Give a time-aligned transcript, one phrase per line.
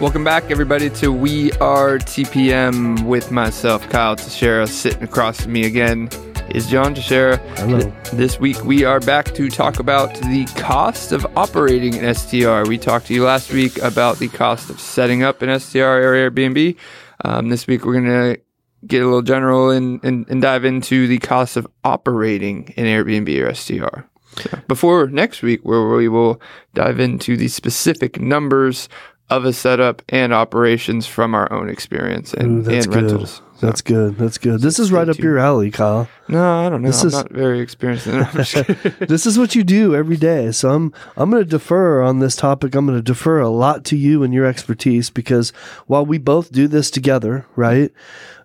[0.00, 4.68] Welcome back, everybody, to We Are TPM with myself, Kyle Teixeira.
[4.68, 6.08] Sitting across from me again
[6.50, 7.38] is John Teixeira.
[7.56, 7.80] Hello.
[8.12, 12.62] This week, we are back to talk about the cost of operating an STR.
[12.68, 16.30] We talked to you last week about the cost of setting up an STR or
[16.30, 16.76] Airbnb.
[17.24, 18.04] Um, this week, we're going
[18.36, 18.40] to
[18.86, 23.36] get a little general and, and, and dive into the cost of operating an Airbnb
[23.44, 24.06] or STR.
[24.36, 26.40] So before next week, where we will
[26.72, 28.88] dive into the specific numbers
[29.30, 33.02] of a setup and operations from our own experience and, Ooh, that's and good.
[33.10, 33.42] rentals.
[33.60, 34.16] So- That's good.
[34.16, 34.60] That's good.
[34.60, 36.08] This is right up your alley, Kyle.
[36.28, 36.88] no, I don't know.
[36.88, 38.26] This I'm is- not very experienced in it.
[38.28, 38.54] I'm just
[39.00, 40.52] this is what you do every day.
[40.52, 42.76] So I'm I'm going to defer on this topic.
[42.76, 45.50] I'm going to defer a lot to you and your expertise because
[45.88, 47.90] while we both do this together, right?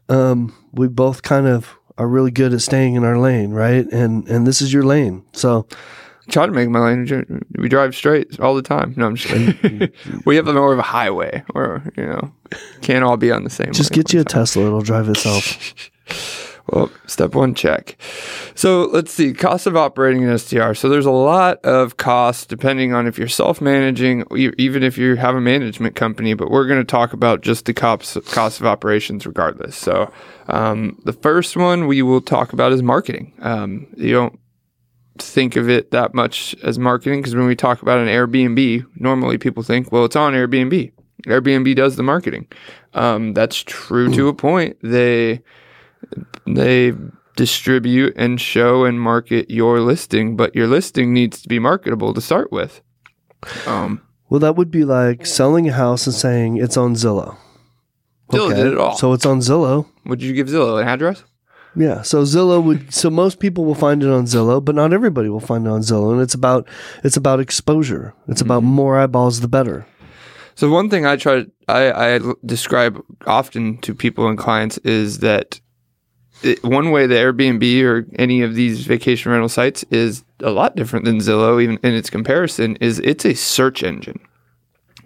[0.10, 3.86] Um, we both kind of are really good at staying in our lane, right?
[3.92, 5.24] And and this is your lane.
[5.34, 5.68] So
[6.30, 7.44] Try to make my lane.
[7.58, 8.94] We drive straight all the time.
[8.96, 9.92] No, I'm just kidding.
[10.26, 12.32] we have more of a highway, or you know,
[12.82, 13.74] can't all be on the same.
[13.74, 14.42] just get you a time.
[14.42, 14.66] Tesla.
[14.66, 15.90] It'll drive itself.
[16.68, 17.98] Well, step one, check.
[18.56, 20.74] So let's see, cost of operating an STR.
[20.74, 24.24] So there's a lot of cost depending on if you're self-managing,
[24.58, 26.34] even if you have a management company.
[26.34, 29.76] But we're going to talk about just the cost cost of operations, regardless.
[29.76, 30.12] So
[30.48, 33.34] um, the first one we will talk about is marketing.
[33.40, 34.40] Um, you don't
[35.18, 39.38] think of it that much as marketing because when we talk about an Airbnb, normally
[39.38, 40.92] people think, well, it's on Airbnb.
[41.28, 42.48] Airbnb does the marketing.
[42.94, 44.78] Um, that's true to a point.
[44.82, 45.42] They
[46.46, 46.94] they
[47.36, 52.22] distribute and show and market your listing, but your listing needs to be marketable to
[52.22, 52.82] start with.
[53.66, 57.38] Um, Well, that would be like selling a house and saying it's on Zillow.
[58.32, 58.96] Zillow did it all.
[58.98, 59.88] So it's on Zillow.
[60.06, 61.24] would you give Zillow an address?
[61.76, 65.28] Yeah, so Zillow would so most people will find it on Zillow, but not everybody
[65.30, 66.68] will find it on Zillow, and it's about
[67.04, 68.14] it's about exposure.
[68.28, 68.72] It's about Mm-hmm.
[68.72, 69.86] more eyeballs, the better.
[70.56, 75.60] So one thing I try I describe often to people and clients is that
[76.44, 80.76] it, one way the Airbnb or any of these vacation rental sites is a lot
[80.76, 84.20] different than Zillow, even in its comparison, is it's a search engine.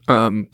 [0.07, 0.47] Um,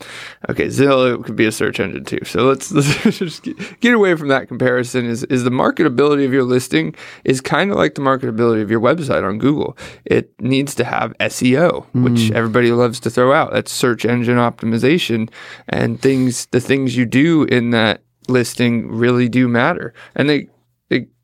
[0.48, 2.20] okay, Zillow could be a search engine too.
[2.24, 2.72] So let's,
[3.04, 3.48] let's just
[3.80, 5.06] get, away from that comparison.
[5.06, 6.94] Is is the marketability of your listing
[7.24, 9.76] is kind of like the marketability of your website on Google.
[10.04, 13.52] It needs to have SEO, which everybody loves to throw out.
[13.52, 15.30] That's search engine optimization,
[15.68, 16.46] and things.
[16.46, 20.48] The things you do in that listing really do matter, and they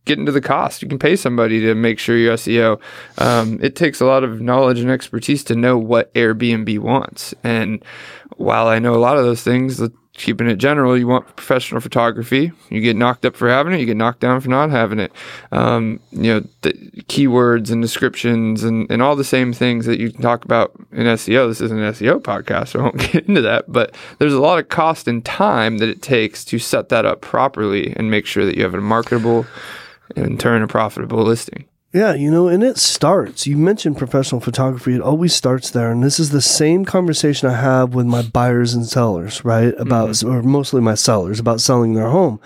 [0.04, 0.82] get into the cost.
[0.82, 2.80] You can pay somebody to make sure your SEO.
[3.18, 7.34] Um, it takes a lot of knowledge and expertise to know what Airbnb wants.
[7.44, 7.84] And
[8.36, 9.80] while I know a lot of those things,
[10.14, 12.52] keeping it general, you want professional photography.
[12.68, 13.80] You get knocked up for having it.
[13.80, 15.12] You get knocked down for not having it.
[15.52, 16.72] Um, you know, the
[17.08, 21.06] keywords and descriptions and, and all the same things that you can talk about in
[21.06, 21.48] SEO.
[21.48, 23.70] This isn't an SEO podcast, so I won't get into that.
[23.72, 27.20] But there's a lot of cost and time that it takes to set that up
[27.20, 29.46] properly and make sure that you have a marketable
[30.16, 31.66] in turn a profitable listing.
[31.92, 33.48] Yeah, you know, and it starts.
[33.48, 37.60] You mentioned professional photography; it always starts there, and this is the same conversation I
[37.60, 39.74] have with my buyers and sellers, right?
[39.76, 40.30] About mm-hmm.
[40.30, 42.38] or mostly my sellers about selling their home.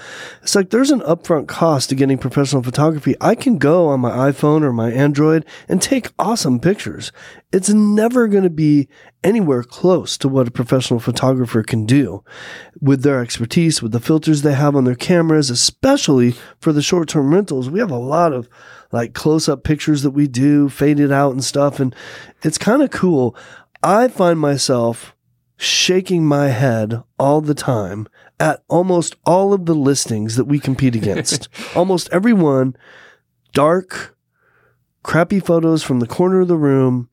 [0.42, 3.16] It's like there's an upfront cost to getting professional photography.
[3.20, 7.12] I can go on my iPhone or my Android and take awesome pictures.
[7.54, 8.88] It's never going to be
[9.22, 12.24] anywhere close to what a professional photographer can do
[12.80, 17.08] with their expertise, with the filters they have on their cameras, especially for the short
[17.08, 17.70] term rentals.
[17.70, 18.48] We have a lot of
[18.90, 21.78] like close up pictures that we do, faded out and stuff.
[21.78, 21.94] And
[22.42, 23.36] it's kind of cool.
[23.84, 25.14] I find myself
[25.56, 28.08] shaking my head all the time
[28.40, 31.48] at almost all of the listings that we compete against.
[31.76, 32.76] almost everyone,
[33.52, 34.16] dark,
[35.04, 37.08] crappy photos from the corner of the room,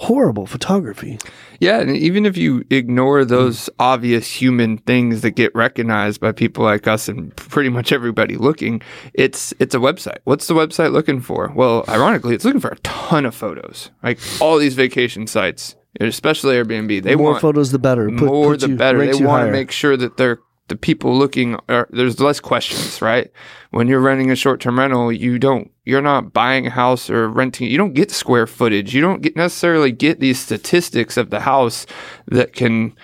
[0.00, 1.18] horrible photography.
[1.60, 6.64] Yeah, and even if you ignore those obvious human things that get recognized by people
[6.64, 8.80] like us and pretty much everybody looking,
[9.12, 10.18] it's it's a website.
[10.24, 11.52] What's the website looking for?
[11.54, 13.90] Well, ironically, it's looking for a ton of photos.
[14.02, 18.08] Like all these vacation sites, especially Airbnb, they more want more photos, the better.
[18.08, 18.98] Put- more puts the better.
[19.04, 20.40] They want to make sure that they're
[20.70, 23.30] the people looking are there's less questions, right?
[23.72, 27.28] When you're renting a short term rental, you don't you're not buying a house or
[27.28, 28.94] renting you don't get square footage.
[28.94, 31.84] You don't get necessarily get these statistics of the house
[32.28, 32.96] that can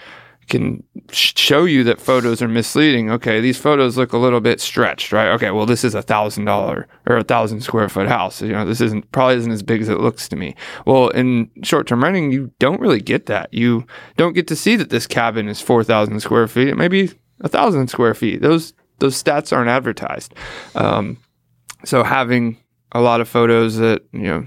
[0.49, 3.11] can show you that photos are misleading.
[3.11, 5.31] Okay, these photos look a little bit stretched, right?
[5.31, 8.41] Okay, well, this is a thousand dollar or a thousand square foot house.
[8.41, 10.55] You know, this isn't probably isn't as big as it looks to me.
[10.87, 13.53] Well, in short term renting, you don't really get that.
[13.53, 13.87] You
[14.17, 16.69] don't get to see that this cabin is four thousand square feet.
[16.69, 17.11] It may be
[17.41, 18.43] a thousand square feet.
[18.43, 20.35] Those those stats aren't advertised.
[20.75, 21.19] Um,
[21.85, 22.59] so having
[22.93, 24.47] a lot of photos that you know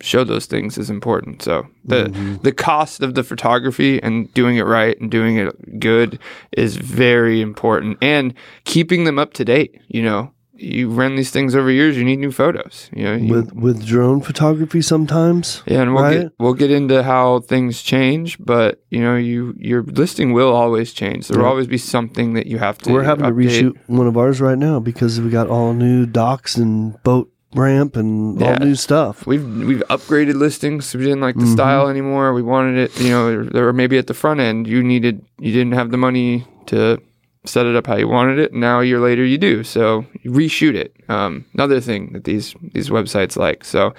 [0.00, 1.42] show those things is important.
[1.42, 6.18] So the the cost of the photography and doing it right and doing it good
[6.52, 8.34] is very important, and
[8.64, 9.80] keeping them up to date.
[9.88, 12.90] You know, you run these things over years, you need new photos.
[12.94, 15.62] You know, you, with with drone photography sometimes.
[15.66, 16.20] yeah, and we'll right?
[16.22, 20.92] get we'll get into how things change, but you know, you your listing will always
[20.92, 21.28] change.
[21.28, 22.92] There will always be something that you have to.
[22.92, 26.56] We're having to reshoot one of ours right now because we got all new docks
[26.56, 29.26] and boat ramp and all new stuff.
[29.26, 30.94] We've we've upgraded listings.
[30.94, 31.52] We didn't like the Mhm.
[31.52, 32.32] style anymore.
[32.32, 35.52] We wanted it, you know, there were maybe at the front end you needed you
[35.52, 36.98] didn't have the money to
[37.44, 38.52] set it up how you wanted it.
[38.52, 39.64] Now a year later you do.
[39.64, 40.94] So you reshoot it.
[41.08, 43.64] Um, another thing that these these websites like.
[43.64, 43.94] So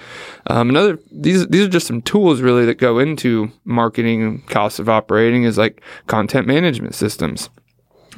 [0.46, 4.88] um, another these these are just some tools really that go into marketing costs of
[4.88, 7.50] operating is like content management systems.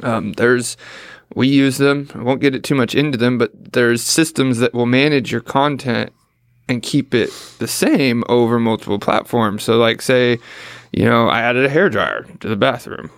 [0.03, 0.77] Um, there's
[1.35, 2.11] we use them.
[2.15, 5.41] I won't get it too much into them, but there's systems that will manage your
[5.41, 6.13] content
[6.69, 9.63] and keep it the same over multiple platforms.
[9.63, 10.39] So, like, say,
[10.93, 13.11] you know, I added a hair dryer to the bathroom.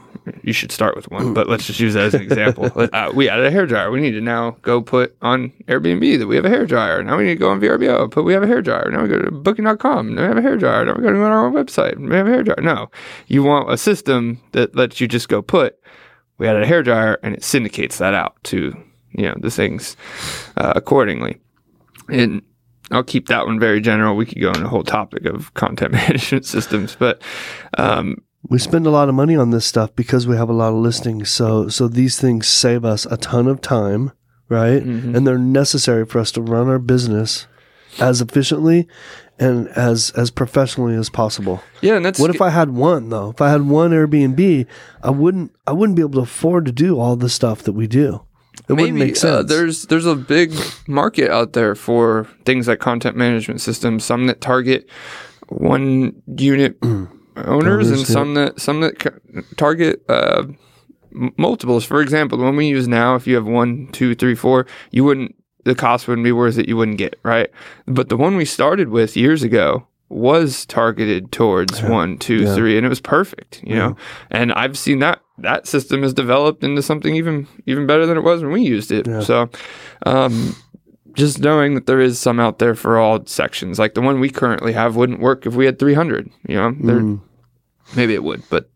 [0.42, 2.70] You should start with one, but let's just use that as an example.
[2.92, 3.90] uh, we added a hair dryer.
[3.90, 7.02] We need to now go put on Airbnb that we have a hair dryer.
[7.02, 8.90] Now we need to go on VRBO, but we have a hair dryer.
[8.90, 10.14] Now we go to booking.com.
[10.14, 10.84] Now we have a hair dryer.
[10.84, 11.96] Now we go to our own website.
[11.98, 12.60] We have a hair dryer.
[12.60, 12.90] No,
[13.28, 15.78] you want a system that lets you just go put
[16.38, 18.76] we added a hair dryer and it syndicates that out to
[19.12, 19.96] you know the things
[20.56, 21.38] uh, accordingly
[22.08, 22.42] and
[22.90, 25.92] i'll keep that one very general we could go on a whole topic of content
[25.92, 27.22] management systems but
[27.78, 28.16] um,
[28.48, 30.76] We spend a lot of money on this stuff because we have a lot of
[30.76, 31.30] listings.
[31.30, 34.12] So so these things save us a ton of time,
[34.48, 34.84] right?
[34.84, 35.16] Mhm.
[35.16, 37.46] And they're necessary for us to run our business
[37.98, 38.86] as efficiently
[39.38, 41.62] and as as professionally as possible.
[41.80, 43.30] yeah and that's What if I had one though?
[43.30, 44.66] If I had one Airbnb,
[45.02, 47.86] I wouldn't I wouldn't be able to afford to do all the stuff that we
[47.86, 48.22] do.
[48.68, 49.24] It wouldn't make sense.
[49.36, 50.52] Uh, there's there's a big
[50.88, 54.04] market out there for things like content management systems.
[54.04, 54.88] Some that target
[55.48, 56.76] one unit
[57.36, 59.20] owners, and some that some that
[59.56, 60.44] target uh,
[61.36, 61.84] multiples.
[61.84, 65.04] For example, the one we use now, if you have one, two, three, four, you
[65.04, 65.34] wouldn't
[65.64, 66.68] the cost wouldn't be worth it.
[66.68, 67.50] You wouldn't get right.
[67.86, 72.76] But the one we started with years ago was targeted towards one, two, three, Yeah.
[72.78, 73.60] and it was perfect.
[73.64, 73.96] You know,
[74.30, 78.22] and I've seen that that system has developed into something even even better than it
[78.22, 79.06] was when we used it.
[79.06, 79.20] Yeah.
[79.20, 79.50] So,
[80.06, 80.54] um,
[81.16, 84.30] just knowing that there is some out there for all sections, like the one we
[84.30, 86.30] currently have, wouldn't work if we had 300.
[86.48, 87.20] You know, there, Mm.
[87.96, 88.70] maybe it would, but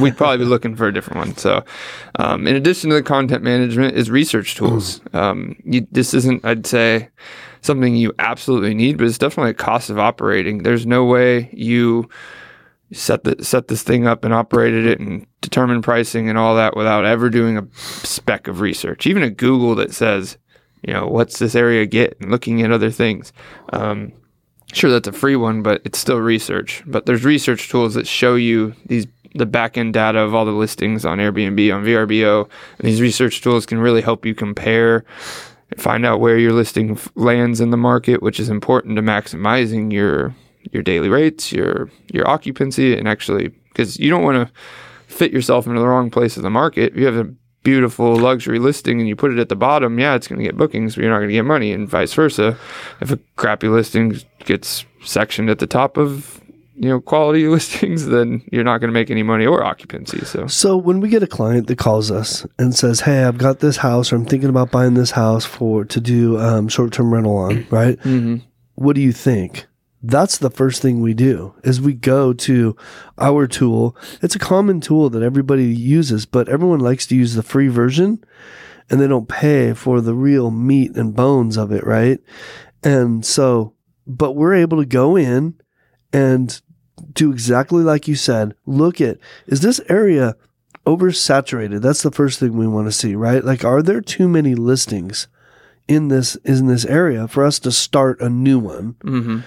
[0.00, 1.36] we'd probably be looking for a different one.
[1.36, 1.64] So,
[2.16, 5.00] um, in addition to the content management, is research tools.
[5.12, 7.08] Um, you, this isn't, I'd say,
[7.62, 10.62] something you absolutely need, but it's definitely a cost of operating.
[10.62, 12.08] There's no way you
[12.92, 16.76] set the set this thing up and operated it and determine pricing and all that
[16.76, 19.08] without ever doing a speck of research.
[19.08, 20.38] Even a Google that says,
[20.86, 23.32] you know, what's this area get and looking at other things.
[23.72, 24.12] Um,
[24.72, 26.82] sure, that's a free one, but it's still research.
[26.86, 30.52] But there's research tools that show you these the back end data of all the
[30.52, 32.48] listings on Airbnb on VRBO.
[32.78, 35.04] And these research tools can really help you compare
[35.70, 39.92] and find out where your listing lands in the market, which is important to maximizing
[39.92, 40.34] your
[40.72, 44.54] your daily rates, your your occupancy, and actually because you don't want to
[45.06, 46.94] fit yourself into the wrong place of the market.
[46.94, 47.34] You have a
[47.66, 50.56] beautiful luxury listing and you put it at the bottom, yeah, it's going to get
[50.56, 52.56] bookings, but you're not going to get money, and vice versa.
[53.00, 56.40] If a crappy listing gets sectioned at the top of
[56.76, 60.24] you know quality listings, then you're not going to make any money or occupancy.
[60.24, 63.58] So So when we get a client that calls us and says, "Hey, I've got
[63.58, 67.36] this house, or I'm thinking about buying this house for to do um, short-term rental
[67.36, 67.98] on," right?
[68.02, 68.42] Mhm.
[68.76, 69.66] What do you think?
[70.02, 72.76] That's the first thing we do is we go to
[73.18, 73.96] our tool.
[74.22, 78.22] It's a common tool that everybody uses, but everyone likes to use the free version
[78.88, 82.20] and they don't pay for the real meat and bones of it, right?
[82.84, 83.74] And so,
[84.06, 85.54] but we're able to go in
[86.12, 86.60] and
[87.12, 88.54] do exactly like you said.
[88.64, 90.36] Look at is this area
[90.86, 91.80] oversaturated?
[91.82, 93.44] That's the first thing we want to see, right?
[93.44, 95.26] Like, are there too many listings
[95.88, 98.94] in this in this area for us to start a new one?
[99.02, 99.42] Mhm.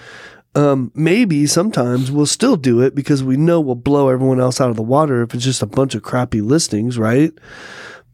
[0.54, 4.70] Um, maybe sometimes we'll still do it because we know we'll blow everyone else out
[4.70, 7.32] of the water if it's just a bunch of crappy listings, right?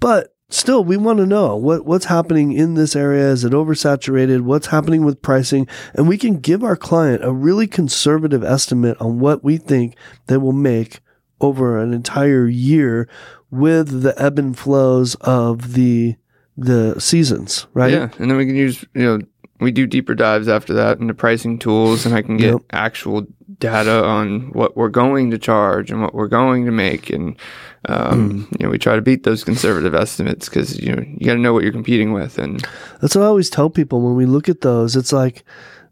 [0.01, 3.29] But still, we want to know what what's happening in this area.
[3.31, 4.43] Is it oversaturated?
[4.43, 5.67] What's happening with pricing?
[5.95, 10.37] And we can give our client a really conservative estimate on what we think they
[10.37, 11.01] will make
[11.41, 13.09] over an entire year
[13.51, 16.17] with the ebb and flows of the
[16.57, 17.93] the seasons, right?
[17.93, 19.21] Yeah, and then we can use you know
[19.61, 22.63] we do deeper dives after that into pricing tools, and I can get Yep.
[22.73, 23.27] actual
[23.59, 27.37] data on what we're going to charge and what we're going to make, and
[27.89, 31.35] um, you know we try to beat those conservative estimates because you know you got
[31.35, 32.67] to know what you're competing with, and
[33.01, 34.97] That's what I always tell people when we look at those.
[34.97, 35.45] It's like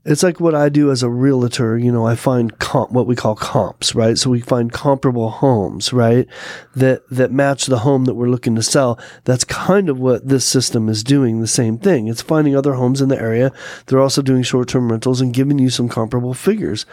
[0.04, 1.78] It's like what I do as a realtor.
[1.78, 4.18] You know, I find comp, what we call comps, right?
[4.18, 6.26] So we find comparable homes, right?
[6.74, 8.98] That, that match the home that we're looking to sell.
[9.24, 11.40] That's kind of what this system is doing.
[11.40, 12.08] The same thing.
[12.08, 13.52] It's finding other homes in the area.
[13.86, 16.84] They're also doing short term rentals and giving you some comparable figures.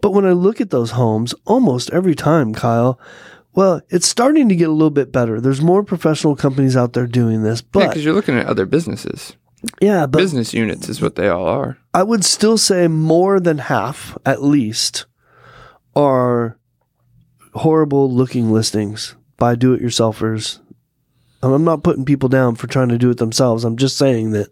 [0.00, 3.00] But when I look at those homes, almost every time, Kyle,
[3.54, 5.40] well, it's starting to get a little bit better.
[5.40, 9.36] There's more professional companies out there doing this, but because you're looking at other businesses.
[9.80, 11.78] Yeah, but Business units is what they all are.
[11.92, 15.06] I would still say more than half, at least,
[15.94, 16.58] are
[17.54, 20.60] horrible looking listings by do it yourselfers.
[21.42, 23.64] I'm not putting people down for trying to do it themselves.
[23.64, 24.48] I'm just saying that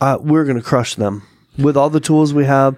[0.00, 1.22] uh, we're going to crush them
[1.58, 2.76] with all the tools we have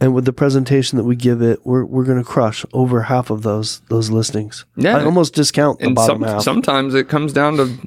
[0.00, 1.64] and with the presentation that we give it.
[1.64, 4.64] We're, we're going to crush over half of those those listings.
[4.76, 4.98] Yeah.
[4.98, 6.42] I almost discount the bottom some, half.
[6.42, 7.78] sometimes it comes down to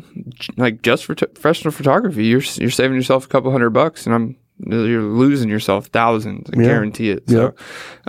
[0.58, 2.26] like just for t- professional photography.
[2.26, 6.50] You're you're saving yourself a couple hundred bucks, and I'm you're losing yourself thousands.
[6.54, 6.68] I Yeah.
[6.68, 7.30] guarantee it.
[7.30, 7.60] So, Yep.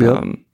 [0.01, 0.17] Yep.
[0.17, 0.45] um,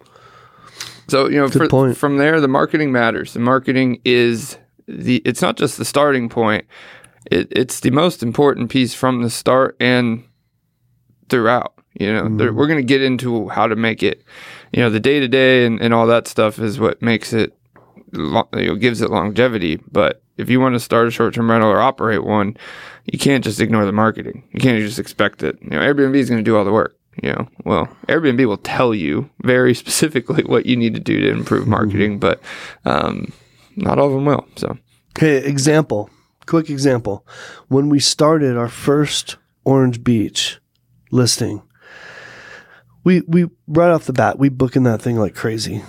[1.08, 3.32] so you know, for, from there, the marketing matters.
[3.32, 5.22] The marketing is the.
[5.24, 6.66] It's not just the starting point.
[7.30, 10.24] It, it's the most important piece from the start and
[11.28, 11.74] throughout.
[11.98, 14.22] You know, There- we're going to get into how to make it.
[14.72, 17.54] You know, the day to day and and all that stuff is what makes it
[18.12, 19.80] lo- you know, gives it longevity.
[19.90, 22.56] But if you want to start a short term rental or operate one,
[23.04, 24.44] you can't just ignore the marketing.
[24.52, 26.96] You can't just expect that you know Airbnb is going to do all the work.
[27.22, 31.30] You know, well, Airbnb will tell you very specifically what you need to do to
[31.30, 32.40] improve marketing, but
[32.84, 33.32] um,
[33.76, 34.46] not all of them will.
[34.56, 34.78] So
[35.18, 36.10] Okay, example.
[36.46, 37.26] Quick example.
[37.66, 40.60] When we started our first Orange Beach
[41.10, 41.62] listing,
[43.02, 45.82] we we right off the bat we booking that thing like crazy.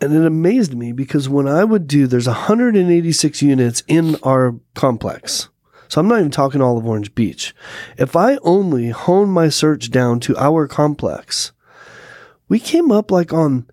[0.00, 5.48] And it amazed me because when I would do there's 186 units in our complex.
[5.88, 7.54] So I'm not even talking all of Orange Beach.
[7.98, 11.52] If I only hone my search down to our complex,
[12.48, 13.66] we came up like on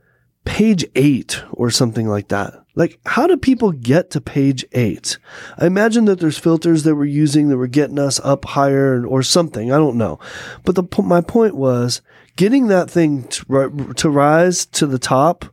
[0.44, 2.54] page eight or something like that.
[2.74, 5.18] Like, how do people get to page eight?
[5.58, 9.24] I imagine that there's filters that we're using that were getting us up higher or
[9.24, 9.72] something.
[9.72, 10.20] I don't know.
[10.64, 12.02] But the, my point was
[12.36, 15.46] getting that thing to, to rise to the top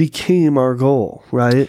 [0.00, 1.68] became our goal, right?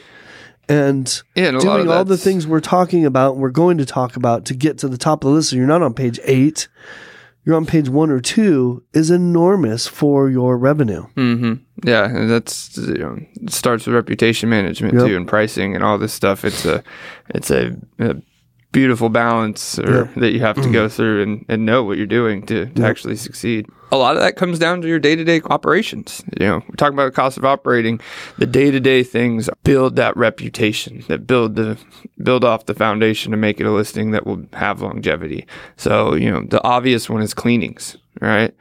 [0.69, 4.53] And and doing all the things we're talking about, we're going to talk about to
[4.53, 5.49] get to the top of the list.
[5.49, 6.69] So you're not on page eight,
[7.43, 11.07] you're on page one or two, is enormous for your revenue.
[11.15, 15.07] hmm Yeah, and that's you know it starts with reputation management Yep.
[15.07, 16.45] too, and pricing and all this stuff.
[16.45, 16.81] It's a
[17.35, 18.15] it's a, a
[18.71, 20.15] beautiful balance or, Yep.
[20.15, 23.15] that you have to go through and, and know what you're doing to, to actually
[23.17, 23.67] succeed.
[23.91, 26.23] A lot of that comes down to your day to day operations.
[26.39, 27.99] You know, we're talking about the cost of operating.
[28.37, 31.77] The day to day things build that reputation, that build the
[32.23, 35.45] build off the foundation to make it a listing that will have longevity.
[35.75, 38.55] So you know, the obvious one is cleanings, right?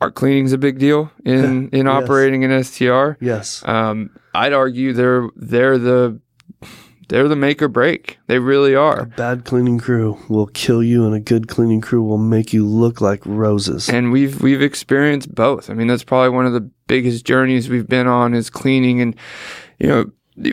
[0.00, 2.02] Are cleanings a big deal in in Yes.
[2.02, 3.12] operating an STR?
[3.20, 3.62] Yes.
[3.64, 6.20] Um, I'd argue they're they're the
[7.08, 8.18] they're the make or break.
[8.26, 9.00] They really are.
[9.00, 12.66] A bad cleaning crew will kill you, and a good cleaning crew will make you
[12.66, 13.88] look like roses.
[13.88, 15.70] And we've we've experienced both.
[15.70, 19.00] I mean, that's probably one of the biggest journeys we've been on is cleaning.
[19.00, 19.16] And
[19.78, 20.04] you know,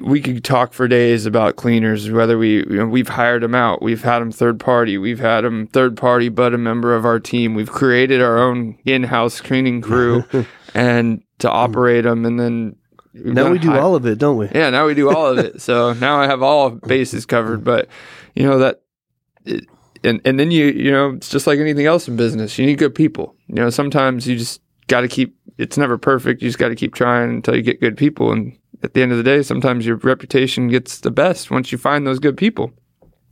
[0.01, 2.09] we could talk for days about cleaners.
[2.09, 5.41] Whether we you know, we've hired them out, we've had them third party, we've had
[5.41, 7.53] them third party, but a member of our team.
[7.53, 10.23] We've created our own in house cleaning crew,
[10.73, 12.77] and to operate them, and then
[13.15, 14.49] now we do hi- all of it, don't we?
[14.53, 15.61] Yeah, now we do all of it.
[15.61, 17.63] So now I have all bases covered.
[17.63, 17.87] But
[18.35, 18.81] you know that,
[19.45, 19.65] it,
[20.03, 22.57] and and then you you know it's just like anything else in business.
[22.57, 23.35] You need good people.
[23.47, 25.35] You know sometimes you just got to keep.
[25.57, 26.41] It's never perfect.
[26.41, 28.31] You just got to keep trying until you get good people.
[28.31, 31.77] And at the end of the day, sometimes your reputation gets the best once you
[31.77, 32.71] find those good people.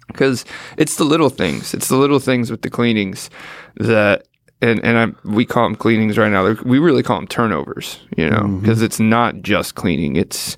[0.07, 0.45] Because
[0.77, 1.73] it's the little things.
[1.73, 3.29] It's the little things with the cleanings
[3.77, 4.27] that
[4.63, 6.55] and and I, we call them cleanings right now.
[6.63, 10.15] We really call them turnovers, you know, because it's not just cleaning.
[10.15, 10.55] It's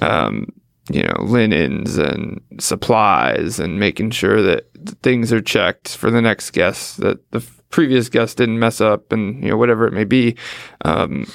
[0.00, 0.48] um,
[0.90, 4.66] you know linens and supplies and making sure that
[5.02, 9.42] things are checked for the next guest that the previous guest didn't mess up and
[9.42, 10.36] you know whatever it may be.
[10.84, 11.30] Um,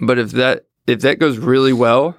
[0.00, 2.16] but if that if that goes really well,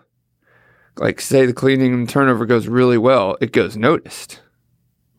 [0.98, 4.42] like say the cleaning and turnover goes really well, it goes noticed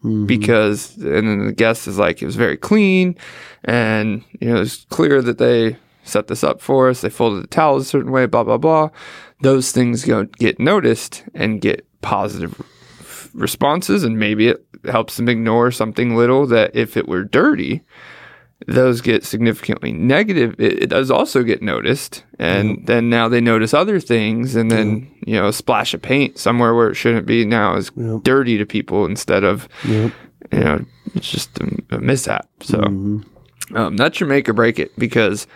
[0.06, 0.26] Mhm.
[0.26, 3.16] because and then the guest is like it was very clean
[3.64, 7.48] and you know it's clear that they set this up for us they folded the
[7.48, 8.88] towels a certain way blah blah blah
[9.42, 12.62] those things go get noticed and get positive
[13.34, 17.82] responses and maybe it helps them ignore something little that if it were dirty
[18.66, 23.74] those get significantly negative it, it does also get noticed and then now they notice
[23.74, 27.44] other things and then you know a splash of paint somewhere where it shouldn't be
[27.44, 28.22] now is Yep.
[28.22, 30.10] dirty to people instead of you
[30.52, 30.84] know,
[31.14, 32.48] it's just a, a mishap.
[32.60, 33.24] So, Mhm.
[33.74, 35.46] Um, that's your make or break it because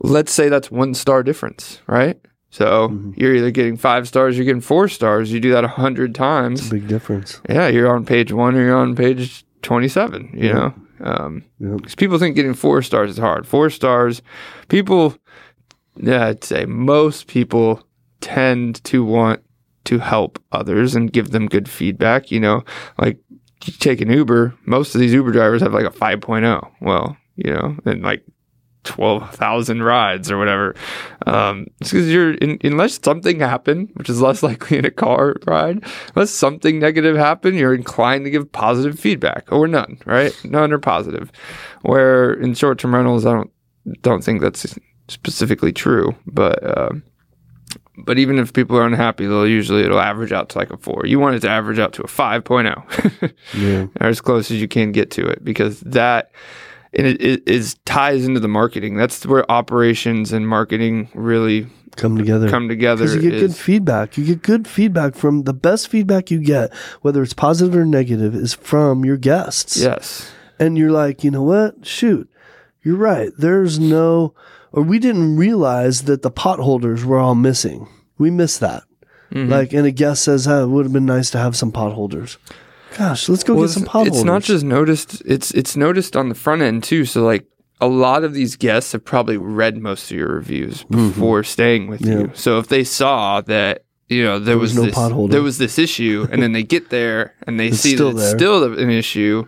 [0.00, 2.18] let's say that's one star difference, right?
[2.50, 3.12] So Mm-hmm.
[3.16, 5.32] you're either getting five stars, you're getting four stars.
[5.32, 6.68] You do that a hundred times.
[6.70, 7.40] Big difference.
[7.48, 10.74] Yeah, you're on page one or you're on page 27, you know?
[11.00, 11.76] Um, Yep.
[11.78, 13.46] because people think getting four stars is hard.
[13.46, 14.22] Four stars,
[14.68, 15.16] people,
[15.96, 17.82] yeah, I'd say most people
[18.20, 19.42] tend to want
[19.84, 22.30] to help others and give them good feedback.
[22.30, 22.64] You know,
[22.98, 23.18] like
[23.64, 26.68] you take an Uber, most of these Uber drivers have like a 5.0.
[26.80, 28.24] Well, you know, and like
[28.88, 30.74] 12,000 rides or whatever.
[31.26, 35.84] Um, because you're, in, unless something happened, which is less likely in a car ride,
[36.16, 40.32] unless something negative happened, you're inclined to give positive feedback or none, right?
[40.44, 41.30] None or positive.
[41.82, 43.50] Where in short term rentals, I don't,
[44.02, 44.74] don't think that's
[45.08, 46.90] specifically true, but, uh,
[48.06, 51.04] but even if people are unhappy, they'll usually it'll average out to like a four.
[51.04, 53.86] You want it to average out to a 5.0 Yeah.
[54.00, 56.30] or as close as you can get to it because that
[56.94, 58.96] and it, it is ties into the marketing.
[58.96, 61.66] That's where operations and marketing really
[61.96, 62.48] Come together.
[62.48, 63.04] come together.
[63.06, 64.16] Because you get good feedback.
[64.16, 68.34] You get good feedback from the best feedback you get, whether it's positive or negative,
[68.34, 69.76] is from your guests.
[69.76, 70.30] yes,
[70.60, 71.84] And you're like, you know what?
[71.84, 72.30] Shoot,
[72.82, 73.32] you're right.
[73.36, 74.32] There's no,
[74.70, 77.88] or we didn't realize that the potholders were all missing.
[78.16, 78.84] We missed that.
[79.32, 79.50] Mm-hmm.
[79.50, 82.36] Like, and a guest says, oh, it would have been nice to have some potholders.
[82.96, 84.06] Gosh, let's go Well, get some it's, potholders.
[84.08, 85.22] it's not just noticed.
[85.26, 87.04] It's it's noticed on the front end too.
[87.04, 87.44] So like
[87.80, 92.00] a lot of these guests have probably read most of your reviews before staying with
[92.00, 92.12] Mm-hmm.
[92.12, 92.18] Yeah.
[92.26, 92.30] you.
[92.34, 93.84] So if they saw that.
[94.10, 95.30] You know, there, was was, no this, potholder.
[95.32, 98.22] there was this issue, and then they get there and they It's see still that
[98.22, 99.46] it's still an issue,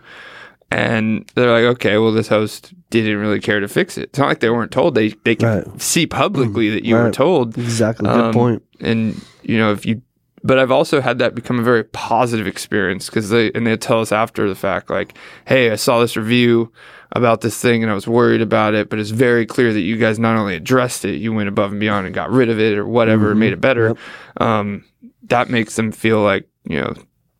[0.69, 4.03] and they're like, okay, well, this host didn't really care to fix it.
[4.03, 4.93] It's not like they weren't told.
[4.93, 5.81] They they can Right.
[5.81, 7.13] see publicly that you were Right.
[7.13, 7.57] told.
[7.57, 8.07] exactly.
[8.07, 8.61] Good Um, point.
[8.79, 10.03] And you know, if you,
[10.43, 13.99] but I've also had that become a very positive experience because they and they tell
[14.01, 16.71] us after the fact, like, hey, I saw this review
[17.13, 19.97] about this thing and I was worried about it, but it's very clear that you
[19.97, 22.77] guys not only addressed it, you went above and beyond and got rid of it
[22.77, 23.87] or whatever, and made it better.
[23.89, 24.41] Yep.
[24.41, 24.85] Um,
[25.23, 26.93] that makes them feel like you know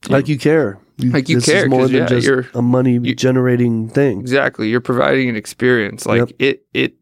[0.10, 0.78] Like you care.
[1.00, 4.20] Like you this care, Is more than yeah, just you're- a money generating thing.
[4.20, 4.70] Exactly.
[4.70, 6.06] You're providing an experience.
[6.06, 6.30] Like Yep.
[6.38, 6.94] it, it,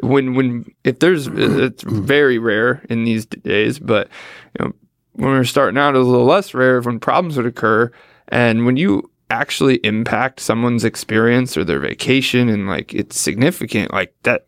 [0.00, 4.08] when, when, if there's, it's very rare in these days, but,
[4.58, 4.72] you know,
[5.14, 7.90] when we we're starting out, it was a little less rare when problems would occur.
[8.28, 14.14] And when you actually impact someone's experience or their vacation and like it's significant, like
[14.24, 14.46] that,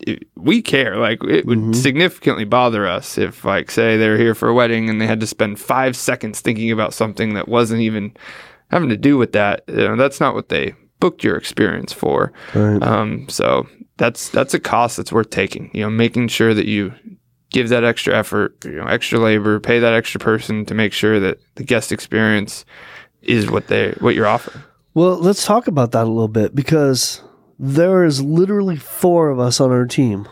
[0.00, 0.96] it, we care.
[0.96, 1.74] Like it would Mhm.
[1.74, 5.26] significantly bother us if, like, say they're here for a wedding and they had to
[5.26, 8.12] spend five seconds thinking about something that wasn't even
[8.70, 9.64] having to do with that.
[9.66, 12.32] You know, that's not what they booked your experience for.
[12.54, 12.82] Right.
[12.82, 13.66] Um, so
[13.96, 15.70] that's that's a cost that's worth taking.
[15.74, 16.92] You know, making sure that you
[17.50, 21.18] give that extra effort, you know, extra labor, pay that extra person to make sure
[21.20, 22.64] that the guest experience
[23.22, 24.62] is what they what you're offering.
[24.94, 27.22] Well, let's talk about that a little bit because
[27.58, 30.28] there is literally four of us on our team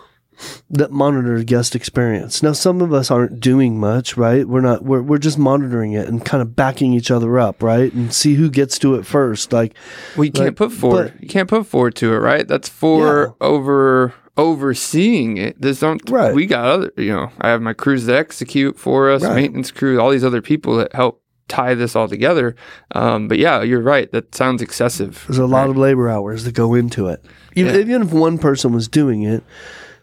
[0.68, 2.42] that monitor guest experience.
[2.42, 4.46] Now, some of us aren't doing much, right?
[4.46, 4.84] We're not.
[4.84, 7.90] We're we're just monitoring it and kind of backing each other up, right?
[7.94, 9.52] And see who gets to it first.
[9.52, 9.74] Like,
[10.16, 11.12] Well, can't Like, put forward.
[11.14, 12.46] but- you can't put forward to it, right?
[12.46, 15.60] That's for over overseeing it.
[15.60, 16.00] There's don't.
[16.10, 16.34] Right.
[16.34, 16.92] We got other.
[16.96, 19.34] You know, I have my crews that execute for us, Right.
[19.36, 22.56] maintenance crew, all these other people that help tie this all together.
[22.94, 24.10] Um, but yeah, you're right.
[24.12, 25.24] That sounds excessive.
[25.28, 27.24] there's a lot of labor hours that go into it.
[27.54, 27.80] Even, Yeah.
[27.80, 29.44] even if one person was doing it,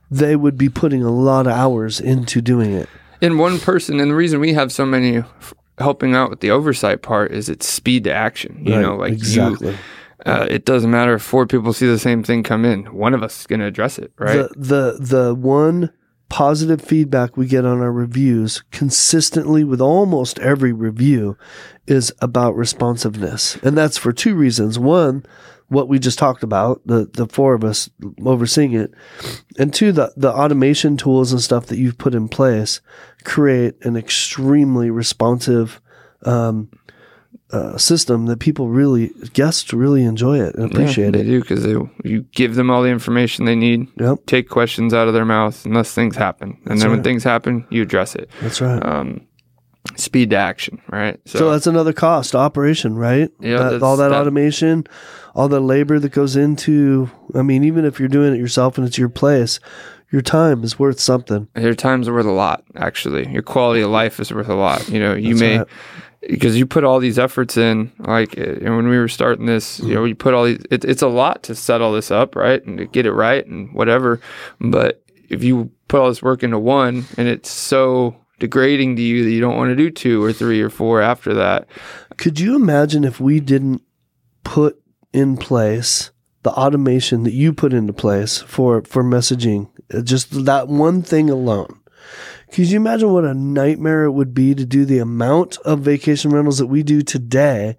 [0.09, 2.87] they would be putting a lot of hours into doing it.
[3.21, 6.51] in one person and the reason we have so many f- helping out with the
[6.51, 9.69] oversight part is it's speed to action you Right, know like exactly.
[9.71, 9.77] you
[10.25, 13.23] uh, it doesn't matter if four people see the same thing come in one of
[13.23, 15.91] us is going to address it right The the the one
[16.33, 21.37] positive feedback we get on our reviews consistently with almost every review
[21.85, 23.55] is about responsiveness.
[23.57, 24.79] And that's for two reasons.
[24.79, 25.27] One,
[25.67, 27.87] what we just talked about, the the four of us
[28.25, 28.95] overseeing it.
[29.59, 32.81] And two, the the automation tools and stuff that you've put in place
[33.23, 35.81] create an extremely responsive
[36.25, 36.69] um,
[37.51, 41.23] uh, system that people really guests really enjoy it and appreciate yeah, it.
[41.23, 44.93] they do because they you give them all the information they need Yep, take questions
[44.93, 48.15] out of their mouth unless things happen and That's then when things happen you address
[48.15, 48.83] it that's right.
[48.83, 49.21] um,
[49.95, 53.29] speed to action right So, that's another cost operation, right?
[53.39, 54.85] Yeah, That- all that, that- automation,
[55.35, 57.09] all the labor that goes into.
[57.35, 59.59] I mean, even if you're doing it yourself and it's your place,
[60.11, 61.47] your time is worth something.
[61.57, 63.27] Your time's worth a lot, actually.
[63.31, 64.87] Your quality of life is worth a lot.
[64.89, 65.67] You know, you That's may right.
[66.29, 67.91] Because you put all these efforts in.
[67.99, 70.61] Like eh, you know, when we were starting this, you know, you put all these.
[70.71, 73.45] It, it's a lot to set all this up, right, and to get it right
[73.45, 74.19] and whatever.
[74.59, 79.23] But if you put all this work into one, and it's so degrading to you
[79.23, 81.67] that you don't want to do two or three or four after that.
[82.17, 83.81] Could you imagine if we didn't
[84.43, 84.81] put
[85.13, 86.11] in place
[86.43, 89.69] the automation that you put into place for for messaging,
[90.03, 91.79] just that one thing alone.
[92.53, 96.29] Could you imagine what a nightmare it would be to do the amount of vacation
[96.29, 97.77] rentals that we do today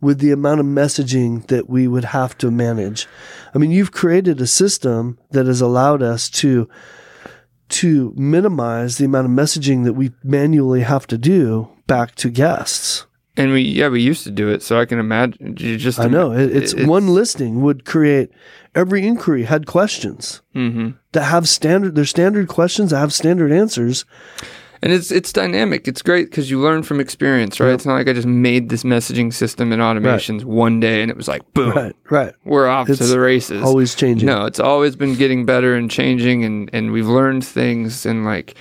[0.00, 3.06] with the amount of messaging that we would have to manage?
[3.54, 6.68] I mean, you've created a system that has allowed us to
[7.68, 13.06] to minimize the amount of messaging that we manually have to do back to guests.
[13.38, 14.62] And we, yeah, we used to do it.
[14.62, 18.30] So I can imagine you just, I know it, it's, it's- one listing would create
[18.74, 20.94] every inquiry had questions Mhm.
[21.12, 21.94] that have standard.
[21.94, 24.04] They're standard questions that have standard answers.
[24.82, 25.88] And it's, it's dynamic.
[25.88, 27.68] It's great because you learn from experience, right?
[27.68, 27.74] Yep.
[27.76, 31.16] It's not like I just made this messaging system and automations one day and it
[31.16, 32.34] was like, boom, Right, right.
[32.44, 33.62] we're off to the races.
[33.62, 34.26] Always changing.
[34.26, 38.04] No, it's always been getting better and changing, and and we've learned things.
[38.04, 38.54] And like,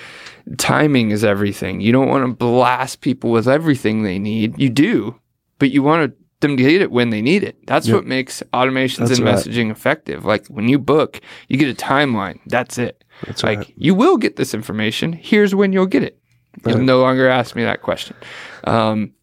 [0.57, 1.81] timing is everything.
[1.81, 4.59] You don't want to blast people with everything they need.
[4.59, 5.19] You do,
[5.59, 7.57] but you want them to get it when they need it.
[7.65, 7.95] That's Yep.
[7.95, 9.35] what makes automations That's and right.
[9.35, 10.25] messaging effective.
[10.25, 12.39] Like when you book, you get a timeline.
[12.45, 13.03] That's it.
[13.25, 13.73] That's like right.
[13.77, 15.13] you will get this information.
[15.13, 16.19] Here's when you'll get it.
[16.65, 18.15] You'll no longer ask me that question.
[18.63, 19.13] Um,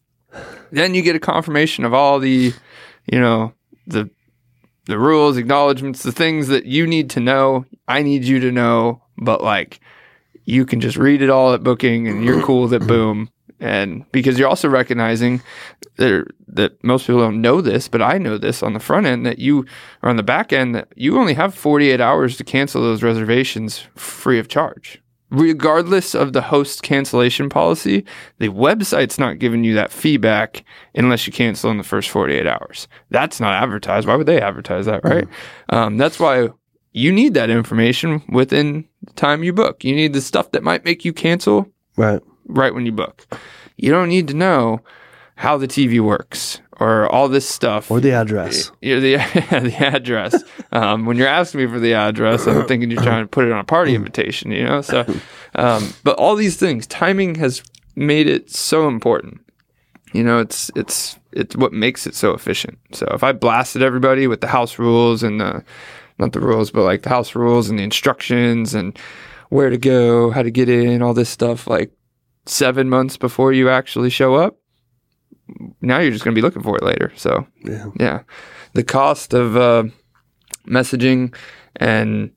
[0.71, 2.53] then you get a confirmation of all the,
[3.11, 3.53] you know,
[3.87, 4.09] the
[4.85, 7.65] the rules, acknowledgments, the things that you need to know.
[7.87, 9.79] I need you to know, but like
[10.45, 12.87] you can just read it all at booking and you're cool with it.
[12.87, 13.29] Boom.
[13.59, 15.41] And because you're also recognizing
[15.95, 19.25] that, that most people don't know this, but I know this on the front end
[19.25, 19.65] that you
[20.01, 23.87] or on the back end that you only have 48 hours to cancel those reservations
[23.95, 25.01] free of charge.
[25.29, 28.05] Regardless of the host cancellation policy,
[28.37, 32.87] the website's not giving you that feedback unless you cancel in the first 48 hours.
[33.09, 34.07] That's not advertised.
[34.07, 35.27] Why would they advertise that, right?
[35.69, 36.49] Um, that's why
[36.93, 39.83] you need that information within the time you book.
[39.83, 42.21] You need the stuff that might make you cancel Right.
[42.47, 43.25] right when you book.
[43.77, 44.79] You don't need to know
[45.35, 47.89] how the TV works or all this stuff.
[47.89, 48.71] Or the address.
[48.81, 49.15] Yeah, the
[49.69, 50.43] the address.
[50.71, 53.51] Um, when you're asking me for the address, I'm thinking you're trying to put it
[53.51, 54.81] on a party invitation, you know.
[54.81, 55.05] So,
[55.55, 57.63] um, but all these things, timing has
[57.95, 59.39] made it so important.
[60.13, 62.77] You know, it's it's it's what makes it so efficient.
[62.91, 65.63] So if I blasted everybody with the house rules and the
[66.19, 68.97] not the rules, but like the house rules and the instructions and
[69.49, 71.91] where to go, how to get in, all this stuff, like
[72.45, 74.57] seven months before you actually show up,
[75.81, 77.11] now you're just going to be looking for it later.
[77.15, 77.87] So Yeah.
[77.99, 78.21] yeah.
[78.73, 79.83] The cost of uh,
[80.67, 81.35] messaging
[81.75, 82.31] and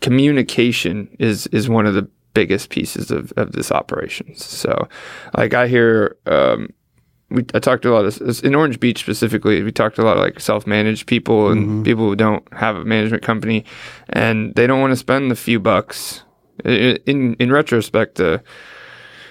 [0.00, 4.42] communication is is one of the biggest pieces of, of this operations.
[4.44, 4.88] So,
[5.36, 6.70] like I hear, um,
[7.32, 9.62] we I talked to a lot of in Orange Beach specifically.
[9.62, 12.76] We talked to a lot of like self managed people and people who don't have
[12.76, 13.64] a management company,
[14.10, 16.22] and they don't want to spend the few bucks.
[16.64, 18.38] In in retrospect, uh,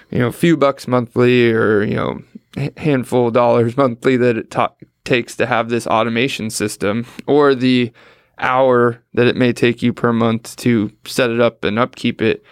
[0.09, 2.21] you know, few bucks monthly or you know,
[2.57, 4.73] a handful of dollars monthly that it ta-
[5.05, 7.91] takes to have this automation system, or the
[8.39, 12.43] hour that it may take you per month to set it up and upkeep it.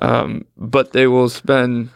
[0.00, 1.90] Um, but they will spend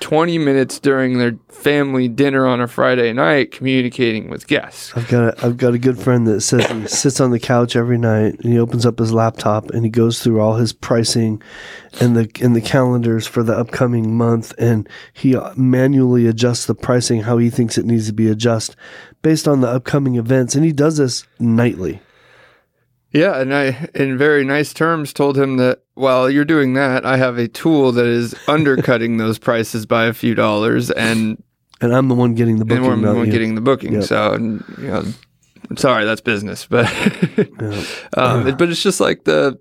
[0.00, 4.92] 20 minutes during their family dinner on a Friday night communicating with guests.
[4.96, 7.76] I've got a, I've got a good friend that says he sits on the couch
[7.76, 11.42] every night and he opens up his laptop and he goes through all his pricing
[12.00, 16.74] and the and the calendars for the upcoming month and he uh, manually adjusts the
[16.74, 18.76] pricing how he thinks it needs to be adjusted
[19.22, 22.00] based on the upcoming events and he does this nightly.
[23.12, 27.16] Yeah, and I, in very nice terms, told him that while you're doing that, I
[27.16, 31.42] have a tool that is undercutting those prices by a few dollars, and
[31.82, 32.84] And I'm the one getting the and booking.
[32.84, 33.32] we're the one you.
[33.32, 33.94] getting the booking.
[33.94, 34.02] Yep.
[34.04, 35.04] So, and, you know,
[35.76, 36.84] sorry, that's business, but
[37.60, 37.84] Yeah.
[38.18, 39.58] um, it- but it's just like the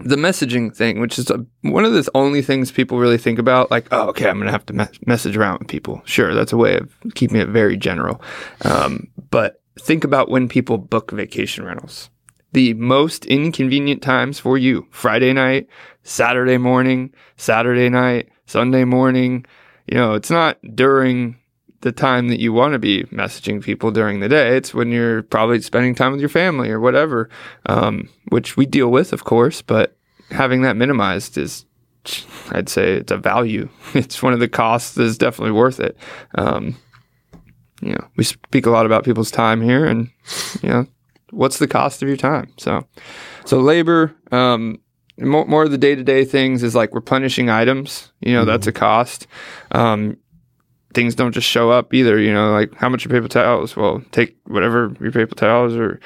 [0.00, 3.68] the messaging thing, which is a, one of the only things people really think about.
[3.72, 6.00] Like, oh, okay, I'm gonna have to me- message around with people.
[6.04, 8.22] Sure, that's a way of keeping it very general.
[8.62, 12.08] Um, but think about when people book vacation rentals.
[12.52, 15.68] The most inconvenient times for you: Friday night,
[16.02, 19.44] Saturday morning, Saturday night, Sunday morning.
[19.86, 21.38] You know, it's not during
[21.80, 24.56] the time that you want to be messaging people during the day.
[24.56, 27.30] It's when you're probably spending time with your family or whatever,
[27.66, 29.96] um, which we deal with, of course, but
[30.30, 31.64] having that minimized is,
[32.50, 33.68] I'd say, it's a value.
[33.94, 35.96] It's one of the costs that's definitely worth it.
[36.34, 36.76] Um,
[37.80, 40.10] you know, we speak a lot about people's time here, and
[40.62, 40.86] you know,
[41.30, 42.52] what's the cost of your time?
[42.58, 42.84] So,
[43.44, 44.78] so labor, um,
[45.18, 48.12] more, more of the day to day things is like replenishing items.
[48.20, 49.26] You know, that's a cost.
[49.72, 50.16] Um,
[50.94, 52.18] things don't just show up either.
[52.18, 53.76] You know, like how much your paper towels?
[53.76, 56.00] Well, take whatever your paper towels or.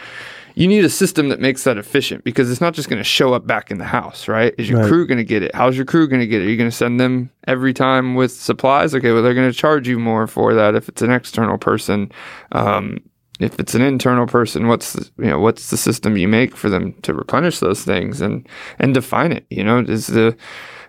[0.54, 3.32] You need a system that makes that efficient because it's not just going to show
[3.32, 4.54] up back in the house, right?
[4.58, 4.86] Is your Right.
[4.88, 5.54] crew going to get it?
[5.54, 6.44] How's your crew going to get it?
[6.44, 8.94] Are you going to send them every time with supplies?
[8.94, 12.12] Okay, well, they're going to charge you more for that if it's an external person.
[12.52, 12.98] Um,
[13.42, 16.70] if it's an internal person, what's the, you know what's the system you make for
[16.70, 19.46] them to replenish those things and and define it?
[19.50, 20.36] You know, is the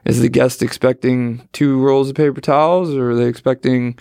[0.05, 3.97] is the guest expecting two rolls of paper towels, or are they expecting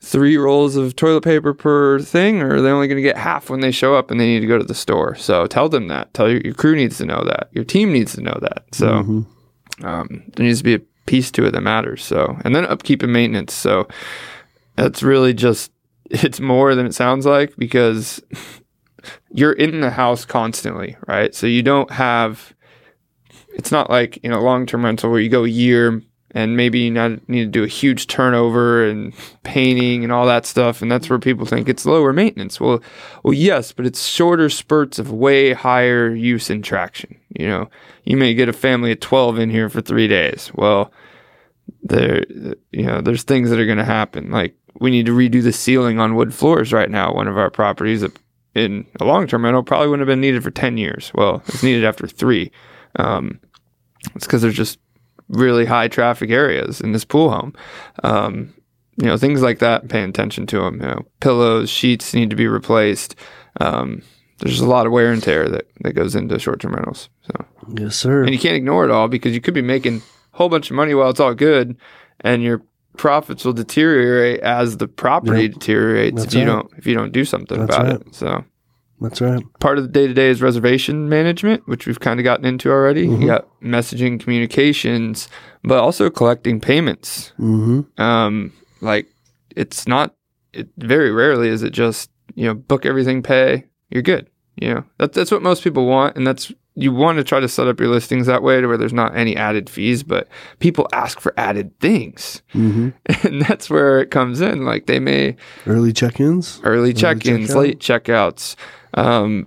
[0.00, 3.48] three rolls of toilet paper per thing, or are they only going to get half
[3.50, 5.14] when they show up and they need to go to the store?
[5.14, 6.12] So tell them that.
[6.14, 7.48] Tell your, your crew needs to know that.
[7.52, 8.64] Your team needs to know that.
[8.72, 9.86] So Mm-hmm.
[9.86, 12.04] um, there needs to be a piece to it that matters.
[12.04, 13.54] So and then upkeep and maintenance.
[13.54, 13.88] So
[14.76, 15.70] that's really just
[16.22, 18.22] it's more than it sounds like because
[19.30, 21.34] you're in the house constantly, right?
[21.34, 22.54] So you don't have
[23.54, 26.02] it's not like you know long term rental where you go a year
[26.34, 30.44] and maybe you not need to do a huge turnover and painting and all that
[30.44, 32.60] stuff, and that's where people think it's lower maintenance.
[32.60, 32.82] Well,
[33.22, 37.16] well, yes, but it's shorter spurts of way higher use and traction.
[37.38, 37.70] You know,
[38.04, 40.50] you may get a family of twelve in here for three days.
[40.54, 40.92] Well,
[41.82, 42.24] there,
[42.72, 44.30] you know, there's things that are going to happen.
[44.30, 47.12] Like we need to redo the sealing on wood floors right now.
[47.14, 48.16] One of our properties that
[48.54, 51.10] in a long term rental probably wouldn't have been needed for ten years.
[51.14, 52.50] Well, it's needed after three.
[52.96, 53.40] Um,
[54.14, 54.78] it's because there's just
[55.28, 57.54] really high traffic areas in this pool home.
[58.02, 58.52] Um,
[59.00, 60.74] you know, things like that, paying attention to them.
[60.80, 63.16] You know, pillows, sheets need to be replaced.
[63.60, 64.02] Um,
[64.38, 67.08] there's a lot of wear and tear that, that goes into short term rentals.
[67.22, 67.44] So,
[67.76, 68.22] Yes, sir.
[68.22, 70.76] and you can't ignore it all because you could be making a whole bunch of
[70.76, 71.76] money while it's all good,
[72.20, 72.62] and your
[72.96, 75.52] profits will deteriorate as the property Yep.
[75.54, 76.52] deteriorates That's if you right.
[76.54, 78.00] don't if you don't do something That's about right.
[78.06, 78.14] it.
[78.14, 78.44] So
[79.00, 79.42] That's right.
[79.60, 82.70] part of the day to day is reservation management, which we've kind of gotten into
[82.70, 83.06] already.
[83.06, 83.22] Mm-hmm.
[83.22, 85.28] You got messaging, communications,
[85.62, 87.32] but also collecting payments.
[87.38, 88.00] Mm-hmm.
[88.00, 89.06] Um, like
[89.56, 90.14] it's not.
[90.52, 94.28] It very rarely is it just you know book everything, pay, you're good.
[94.56, 97.48] You know that's that's what most people want, and that's you want to try to
[97.48, 100.26] set up your listings that way to where there's not any added fees, but
[100.58, 102.88] people ask for added things, Mm-hmm.
[103.26, 104.64] and that's where it comes in.
[104.64, 106.60] Like they may Early check-ins.
[106.64, 107.54] early check-ins, checkout.
[107.56, 108.56] late checkouts,
[108.94, 109.46] um,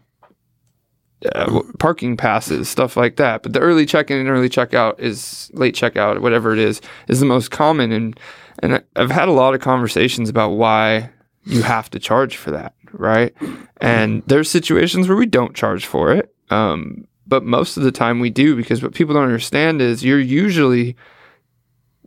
[1.33, 3.43] uh, parking passes, stuff like that.
[3.43, 7.25] But the early check-in and early checkout is late checkout, whatever it is, is the
[7.25, 7.91] most common.
[7.91, 8.19] And
[8.59, 11.09] and I've had a lot of conversations about why
[11.43, 13.33] you have to charge for that, right?
[13.81, 18.19] And there's situations where we don't charge for it, um, but most of the time
[18.19, 20.95] we do because what people don't understand is you're usually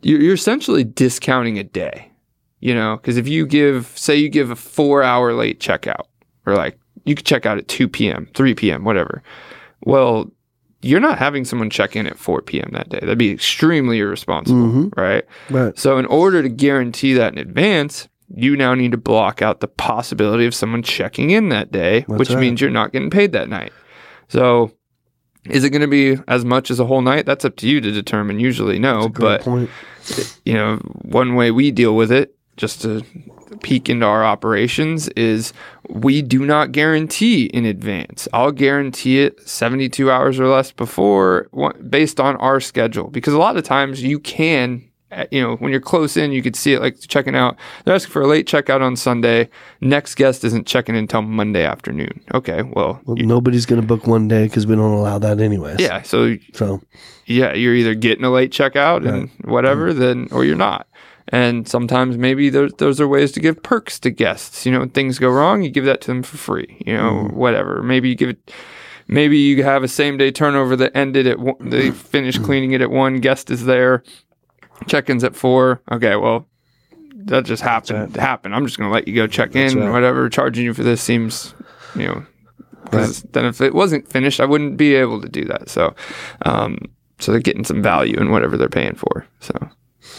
[0.01, 2.11] you're, you're essentially discounting a day
[2.59, 6.05] you know because if you give say you give a four hour late checkout
[6.45, 9.21] or like you could check out at 2 p.m 3 p.m whatever
[9.85, 10.29] well
[10.83, 14.59] you're not having someone check in at 4 p.m that day that'd be extremely irresponsible
[14.61, 14.97] Mhm.
[14.97, 15.77] right Right.
[15.77, 19.67] so in order to guarantee that in advance you now need to block out the
[19.67, 22.39] possibility of someone checking in that day That's which right.
[22.39, 23.71] means you're not getting paid that night
[24.29, 24.71] so
[25.45, 27.81] is it going to be as much as a whole night that's up to you
[27.81, 29.69] to determine usually no but point.
[30.45, 33.03] you know, one way we deal with it, just to
[33.61, 35.53] peek into our operations, is
[35.89, 38.27] we do not guarantee in advance.
[38.33, 41.47] I'll guarantee it 72 hours or less before
[41.89, 43.07] based on our schedule.
[43.07, 46.41] Because a lot of times you can, Uh, you know, when you're close in, you
[46.41, 47.57] could see it like checking out.
[47.83, 49.49] They're asking for a late checkout on Sunday.
[49.81, 52.21] Next guest isn't checking in until Monday afternoon.
[52.33, 55.39] Okay, well, Well, you- nobody's going to book one day because we don't allow that
[55.39, 55.79] anyways.
[55.79, 56.81] yeah, so So
[57.25, 60.87] yeah, you're either getting a late checkout and whatever, then or you're not.
[61.27, 64.65] And sometimes maybe those those are ways to give perks to guests.
[64.65, 66.81] You know, when things go wrong, you give that to them for free.
[66.85, 67.37] You know, mm-hmm.
[67.37, 67.81] whatever.
[67.83, 68.51] Maybe you give it.
[69.07, 72.45] Maybe you have a same day turnover that ended at one, they finish mm-hmm.
[72.45, 73.19] cleaning it at one.
[73.19, 74.03] Guest is there.
[74.87, 75.81] Check-ins at four.
[75.91, 76.47] Okay, well,
[77.25, 78.15] that just happened.
[78.15, 78.55] Happened.
[78.55, 79.77] I'm just going to let you go check in.
[79.79, 79.91] right.
[79.91, 80.29] Whatever.
[80.29, 81.53] Charging you for this seems,
[81.95, 82.25] you know,
[82.91, 85.69] 'cause then if it wasn't finished, I wouldn't be able to do that.
[85.69, 85.93] So,
[86.45, 86.77] um,
[87.19, 89.25] so they're getting some value in whatever they're paying for.
[89.39, 89.53] So,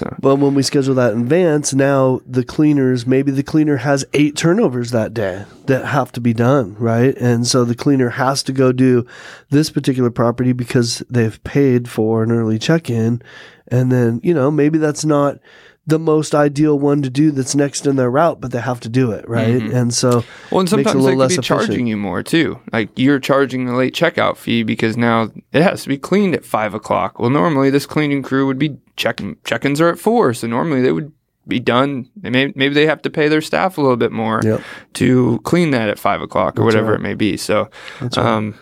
[0.02, 4.04] so But when we schedule that in advance, now the cleaners, maybe the cleaner has
[4.12, 7.16] eight turnovers that day that have to be done, right?
[7.16, 9.06] And so the cleaner has to go do
[9.50, 13.22] this particular property because they've paid for an early check in.
[13.68, 15.38] And then, you know, maybe that's not
[15.86, 18.88] the most ideal one to do that's next in their route, but they have to
[18.88, 19.60] do it, right?
[19.60, 21.44] And so, well, and makes sometimes they little could be efficient.
[21.44, 22.60] charging you more too.
[22.72, 26.44] Like you're charging the late checkout fee because now it has to be cleaned at
[26.44, 27.18] five o'clock.
[27.18, 30.92] Well, normally this cleaning crew would be checking check-ins are at four, so normally they
[30.92, 31.10] would
[31.48, 32.08] be done.
[32.14, 34.60] They may, maybe they have to pay their staff a little bit more Yep.
[34.94, 37.36] to clean that at five o'clock or whatever it may be.
[37.36, 37.68] So,
[38.16, 38.54] um,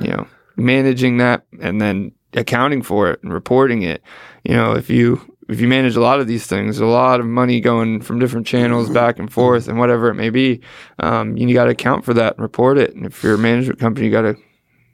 [0.00, 4.02] you know, managing that and then accounting for it and reporting it.
[4.44, 7.26] You know, if you if you manage a lot of these things, a lot of
[7.26, 10.60] money going from different channels back and forth and whatever it may be,
[10.98, 12.94] um, you got to account for that and report it.
[12.94, 14.36] And if you're a management company, you got to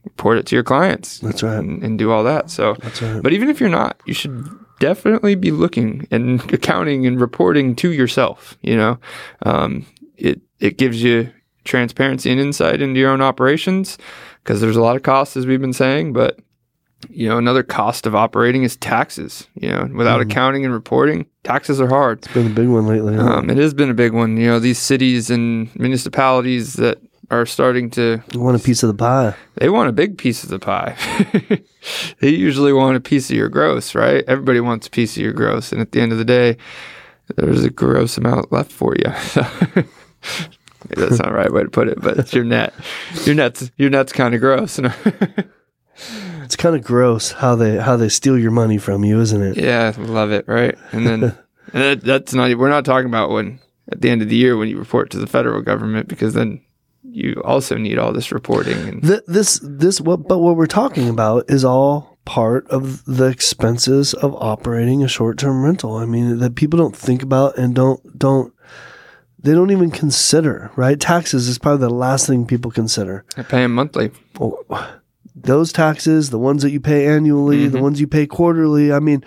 [0.05, 1.21] report it to your clients.
[1.21, 1.59] That's right.
[1.59, 2.51] And, and do all that.
[2.51, 3.23] So, That's right.
[3.23, 4.47] but even if you're not, you should
[4.81, 8.59] definitely be looking and accounting and reporting to yourself.
[8.63, 8.99] You know,
[9.45, 9.87] um,
[10.17, 11.33] it it gives you
[11.65, 13.97] transparency and insight into your own operations
[14.43, 16.41] because there's a lot of costs as we've been saying, but
[17.11, 19.47] you know, another cost of operating is taxes.
[19.55, 20.31] You know, without Mhm.
[20.31, 22.19] accounting and reporting, taxes are hard.
[22.19, 23.15] It's been a big one lately.
[23.17, 23.23] huh?
[23.39, 24.37] Um, it has been a big one.
[24.37, 26.99] You know, these cities and municipalities that
[27.31, 29.35] are starting to you want a piece of the pie.
[29.57, 30.95] they want a big piece of the pie.
[32.21, 34.23] they usually want a piece of your gross, right?
[34.29, 36.57] Everybody wants a piece of your gross, and at the end of the day,
[37.37, 39.05] there's a gross amount left for you.
[40.91, 42.75] That's not the right way to put it, but it's your net.
[43.25, 44.79] Your net's your net's kind of gross.
[46.53, 49.57] It's kind of gross how they how they steal your money from you, isn't it?
[49.57, 50.77] yeah, love it, right?
[50.91, 51.23] And then
[51.73, 52.55] and that, that's not.
[52.59, 53.59] We're not talking about when
[53.91, 56.61] at the end of the year when you report to the federal government because then
[57.03, 61.09] you also need all this reporting and Th- this this what but what we're talking
[61.09, 65.97] about is all part of the expenses of operating a short-term rental.
[65.97, 68.53] I mean that people don't think about and don't don't
[69.39, 71.01] they don't even consider, right?
[71.01, 73.25] Taxes is probably the last thing people consider.
[73.39, 74.11] I pay them monthly.
[74.39, 74.63] Well,
[75.45, 77.83] those taxes, the ones that you pay annually, the Mhm.
[77.83, 78.93] ones you pay quarterly.
[78.93, 79.25] I mean,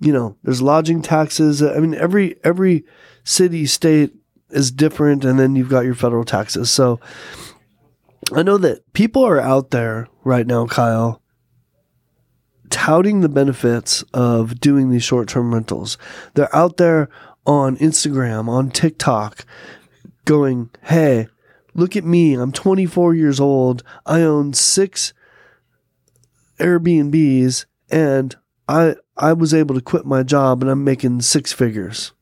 [0.00, 1.62] you know, there's lodging taxes.
[1.62, 2.84] I mean, every every
[3.24, 4.14] city, state
[4.50, 6.70] is different, and then you've got your federal taxes.
[6.70, 7.00] So
[8.32, 11.20] I know that people are out there right now, Kyle,
[12.70, 15.96] touting the benefits of doing these short term rentals.
[16.34, 17.08] They're out there
[17.46, 19.44] on Instagram, on TikTok,
[20.26, 21.28] going, hey,
[21.74, 22.34] look at me.
[22.34, 23.82] I'm 24 years old.
[24.04, 25.12] I own six
[26.58, 28.36] Airbnbs and
[28.68, 32.12] I I was able to quit my job and I'm making six figures.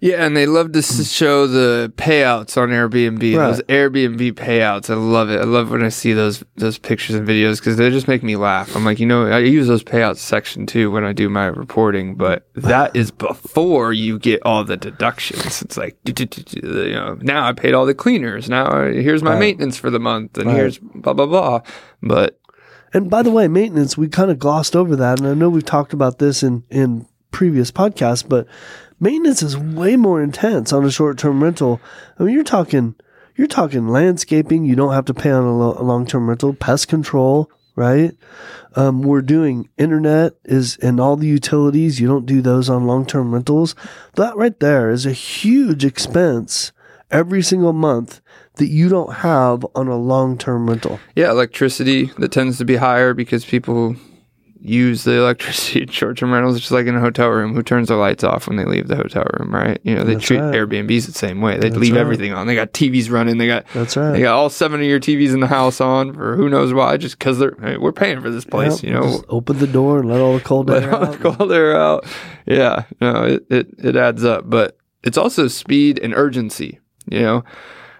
[0.00, 3.38] Yeah, and they love to s- show the payouts on Airbnb.
[3.38, 3.46] Right.
[3.46, 5.40] Those Airbnb payouts, I love it.
[5.40, 8.36] I love when I see those those pictures and videos because they just make me
[8.36, 8.76] laugh.
[8.76, 12.16] I'm like, you know, I use those payouts section too when I do my reporting,
[12.16, 15.62] but that is before you get all the deductions.
[15.62, 18.50] It's like, you know, now I paid all the cleaners.
[18.50, 19.38] Now here's my Right.
[19.40, 20.56] maintenance for the month, and Right.
[20.56, 21.60] here's blah blah blah.
[22.02, 22.38] But
[22.94, 25.18] And by the way, maintenance, we kind of glossed over that.
[25.18, 28.46] And I know we've talked about this in, in previous podcasts, but
[29.00, 31.80] maintenance is way more intense on a short term rental.
[32.18, 32.94] I mean, you're talking,
[33.34, 34.64] you're talking landscaping.
[34.64, 38.16] You don't have to pay on a, lo- a long term rental, pest control, right?
[38.76, 41.98] Um, we're doing internet is and all the utilities.
[41.98, 43.74] You don't do those on long term rentals.
[44.14, 46.70] That right there is a huge expense
[47.10, 48.20] every single month
[48.56, 51.00] that you don't have on a long term rental.
[51.16, 53.96] yeah, electricity that tends to be higher because people
[54.60, 57.98] use the electricity in short-term rentals just like in a hotel room who turns their
[57.98, 60.54] lights off when they leave the hotel room right you know they That's treat right.
[60.54, 62.00] airbnbs the same way they That's leave right.
[62.00, 64.12] everything on they got tvs running they got That's right.
[64.12, 66.96] they got all seven of your tvs in the house on for who knows why
[66.96, 69.66] just because they're hey, we're paying for this place Yep, you know just open the
[69.66, 71.12] door and let all the cold let air all out.
[71.12, 72.06] the cold air out
[72.46, 77.44] yeah no it, it it adds up but it's also speed and urgency you know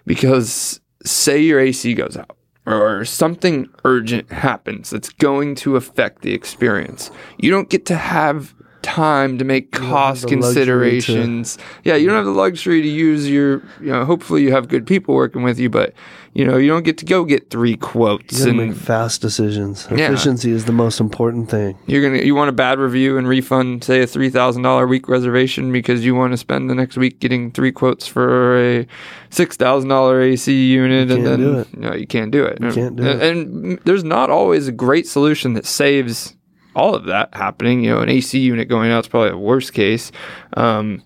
[0.06, 2.36] because say your AC goes out
[2.66, 7.10] or something urgent happens that's going to affect the experience.
[7.38, 11.58] You don't get to have time to make cost luxury to- considerations.
[11.82, 14.86] Yeah, you don't have the luxury to use your, you know, hopefully you have good
[14.86, 15.92] people working with you, but
[16.34, 19.86] you know, you don't get to go get three quotes You and make fast decisions.
[19.90, 20.08] Yeah.
[20.08, 21.78] Efficiency is the most important thing.
[21.86, 25.08] you're gonna you want a bad review and refund say a three thousand dollar week
[25.08, 28.86] reservation because you want to spend the next week getting three quotes for a
[29.30, 31.76] six thousand dollar AC unit and then do it.
[31.78, 33.36] no you can't do it You can't do and, it.
[33.36, 36.34] and there's not always a great solution that saves
[36.74, 39.72] all of that happening you know an AC unit going out is probably the worst
[39.72, 40.12] case
[40.56, 41.02] um,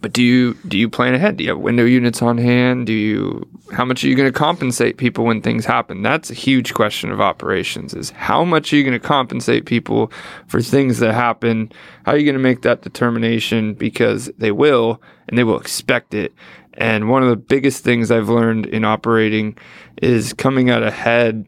[0.00, 1.36] but do you do you plan ahead?
[1.36, 2.86] Do you have window units on hand?
[2.86, 6.02] Do you how much are you going to compensate people when things happen?
[6.02, 10.10] That's a huge question of operations is how much are you going to compensate people
[10.46, 11.70] for things that happen?
[12.06, 16.14] How are you going to make that determination because they will and they will expect
[16.14, 16.32] it.
[16.74, 19.58] And one of the biggest things I've learned in operating
[20.00, 21.46] is coming out ahead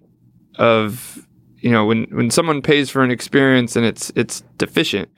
[0.57, 1.27] of
[1.62, 5.09] you know when when someone pays for an experience and it's it's deficient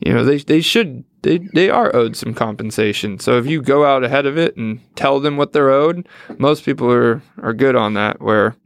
[0.00, 3.18] you know they they should they they are owed some compensation.
[3.18, 6.08] So if you go out ahead of it and tell them what they're owed,
[6.38, 8.20] most people are are good on that.
[8.20, 8.56] Where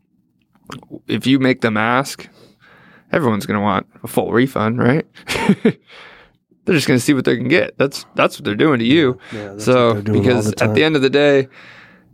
[1.09, 2.29] if you make them ask,
[3.13, 5.07] everyone's going to want a full refund, right?
[5.65, 5.75] they're
[6.75, 7.77] just going to see what they can get.
[7.79, 9.19] That's that's what they're doing to you.
[9.33, 11.49] Yeah, that's so because at the end of the day,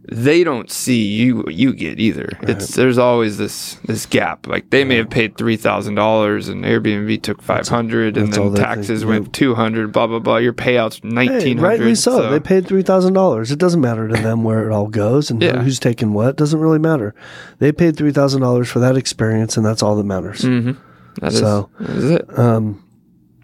[0.08, 2.28] they don't see you what you get either.
[2.42, 4.46] It's there's always this this gap.
[4.46, 8.54] Like they may have paid three thousand dollars and Airbnb took five hundred, and then
[8.54, 9.92] taxes went two hundred.
[9.92, 10.36] Blah blah blah.
[10.38, 11.68] Your payouts Hey, nineteen hundred.
[11.68, 12.30] rightly so.
[12.30, 13.50] They paid three thousand dollars.
[13.52, 15.62] It doesn't matter to them where it all goes and Yeah.
[15.62, 16.36] who's taking what.
[16.36, 17.14] Doesn't really matter.
[17.58, 20.42] They paid three thousand dollars for that experience, and that's all that matters.
[20.42, 20.72] hmm
[21.20, 22.38] That is, So- that is it.
[22.38, 22.82] Um,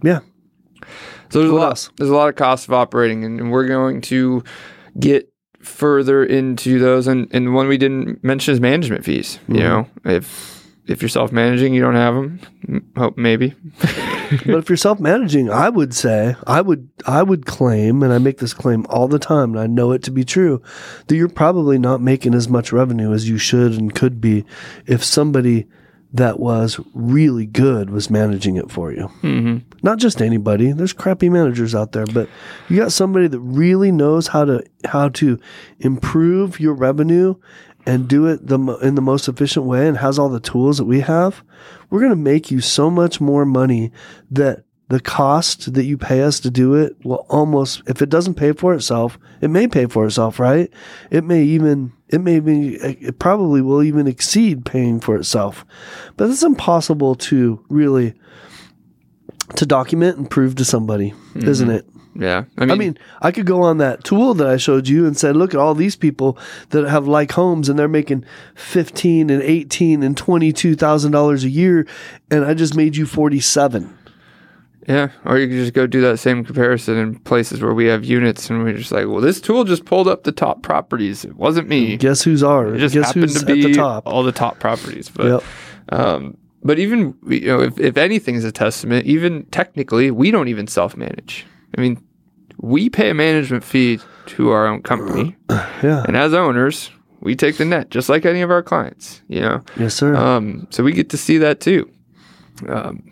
[0.02, 0.20] yeah,
[1.30, 1.68] So there's a lot.
[1.70, 1.90] else?
[1.98, 4.42] There's a lot of cost of operating, and, and we're going to
[4.98, 5.30] get
[5.66, 9.38] further into those, and, and one we didn't mention is management fees.
[9.48, 9.62] You mm-hmm.
[9.62, 12.90] know, if if you're self managing, you don't have them.
[12.96, 13.54] Hope maybe.
[14.46, 18.38] but if you're self-managing, I would say, I would, I would claim, and I make
[18.38, 20.62] this claim all the time, and I know it to be true,
[21.06, 24.44] that you're probably not making as much revenue as you should and could be
[24.86, 25.66] if somebody
[26.16, 29.06] that was really good was managing it for you.
[29.20, 30.72] hmm Not just anybody.
[30.72, 32.28] There's crappy managers out there, but
[32.68, 35.38] you got somebody that really knows how to how to
[35.80, 37.34] improve your revenue
[37.86, 40.84] and do it the in the most efficient way and has all the tools that
[40.86, 41.42] we have.
[41.90, 43.92] We're going to make you so much more money
[44.30, 48.34] that the cost that you pay us to do it will almost if it doesn't
[48.34, 50.72] pay for itself, it may pay for itself, right?
[51.10, 55.64] It may even it may be it probably will even exceed paying for itself.
[56.16, 58.14] But it's impossible to really
[59.56, 61.48] to document and prove to somebody, mm-hmm.
[61.48, 61.86] isn't it?
[62.18, 62.44] Yeah.
[62.56, 65.16] I mean, I mean, I could go on that tool that I showed you and
[65.16, 66.38] said, look at all these people
[66.70, 68.24] that have like homes and they're making
[68.54, 71.86] fifteen and eighteen and twenty two thousand dollars a year,
[72.30, 73.96] and I just made you forty seven.
[74.88, 75.08] Yeah.
[75.24, 78.48] Or you could just go do that same comparison in places where we have units,
[78.50, 81.24] and we're just like, well, this tool just pulled up the top properties.
[81.24, 81.96] It wasn't me.
[81.96, 82.76] Guess who's ours?
[82.76, 84.06] It just Guess happened who's to be at the top?
[84.06, 85.08] all the top properties.
[85.08, 85.42] But Yep.
[85.90, 90.48] um, but even you know, if if anything is a testament, even technically, we don't
[90.48, 91.46] even self manage.
[91.76, 92.02] I mean,
[92.60, 96.02] we pay a management fee to our own company, Yeah.
[96.06, 99.22] and as owners, we take the net just like any of our clients.
[99.28, 100.16] You know, Yes, sir.
[100.16, 101.88] um, so we get to see that too.
[102.68, 103.02] Um,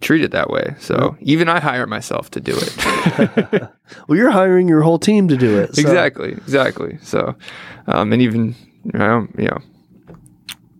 [0.00, 0.74] treat it that way.
[0.78, 3.62] So even I hire myself to do it.
[4.08, 5.74] well, you're hiring your whole team to do it.
[5.74, 6.98] so- exactly, exactly.
[7.02, 7.34] So,
[7.86, 9.58] um, and even you know, you know,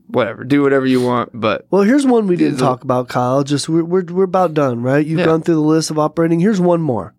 [0.08, 3.42] whatever, do whatever you want, but Well, here's one we didn't talk about, Kyle.
[3.44, 5.04] Just we're, we're, we're about done, right?
[5.06, 5.26] You've Yeah.
[5.26, 6.40] gone through the list of operating.
[6.40, 7.14] Here's one more.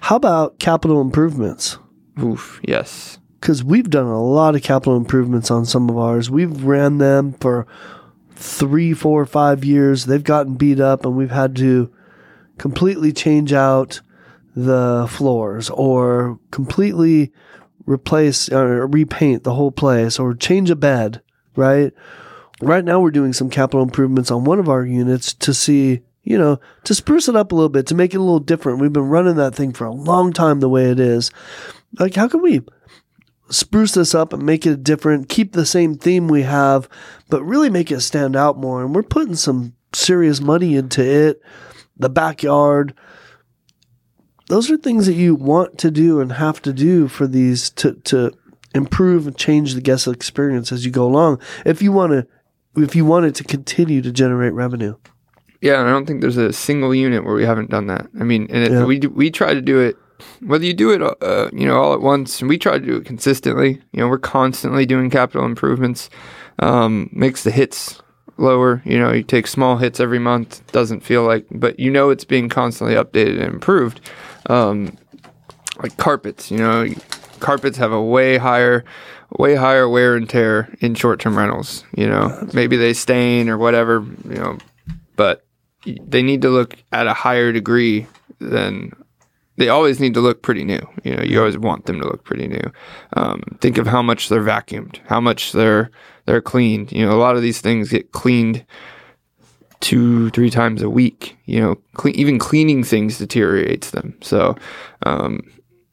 [0.00, 1.78] How about capital improvements?
[2.22, 6.30] oof, yes, because we've done a lot of capital improvements on some of ours.
[6.30, 7.66] We've ran them for
[8.38, 10.06] three, four, five years.
[10.06, 11.92] They've gotten beat up, and we've had to
[12.56, 14.00] completely change out
[14.54, 17.32] the floors or completely
[17.86, 21.20] replace or repaint the whole place or change a bed,
[21.56, 21.92] right?
[22.60, 26.38] Right now, we're doing some capital improvements on one of our units to see, you
[26.38, 28.80] know, to spruce it up a little bit, to make it a little different.
[28.80, 31.30] We've been running that thing for a long time the way it is.
[31.98, 32.62] Like, how can we
[33.50, 36.88] spruce this up and make it different, keep the same theme we have,
[37.28, 38.82] but really make it stand out more?
[38.82, 41.40] And we're putting some serious money into it,
[41.96, 42.94] the backyard.
[44.48, 47.94] Those are things that you want to do and have to do for these to,
[48.04, 48.32] to
[48.74, 51.40] improve and change the guest experience as you go along.
[51.66, 52.26] If you want to,
[52.82, 54.94] if you want it to continue to generate revenue.
[55.60, 55.82] yeah.
[55.82, 58.06] I don't think there's a single unit where we haven't done that.
[58.18, 58.84] I mean, and it, Yeah.
[58.84, 59.96] we we try to do it.
[60.40, 62.96] Whether you do it, uh, you know, all at once, and we try to do
[62.96, 63.80] it consistently.
[63.92, 66.10] You know, we're constantly doing capital improvements.
[66.60, 68.00] Um, makes the hits
[68.36, 68.82] lower.
[68.84, 70.66] You know, you take small hits every month.
[70.72, 74.00] Doesn't feel like, but you know, it's being constantly updated and improved.
[74.46, 74.96] Um,
[75.82, 76.88] like carpets, you know,
[77.38, 78.84] carpets have a way higher,
[79.38, 81.84] way higher wear and tear in short-term rentals.
[81.96, 84.04] You know, maybe they stain or whatever.
[84.24, 84.58] You know,
[85.16, 85.44] but
[85.84, 88.06] they need to look at a higher degree
[88.40, 88.92] than
[89.58, 90.80] they always need to look pretty new.
[91.02, 92.72] You know, you always want them to look pretty new.
[93.14, 95.90] Um, think of how much they're vacuumed, how much they're
[96.26, 96.92] they're cleaned.
[96.92, 98.64] You know, a lot of these things get cleaned
[99.80, 101.36] two, three times a week.
[101.46, 104.16] You know, cle- even cleaning things deteriorates them.
[104.22, 104.56] So
[105.04, 105.40] um,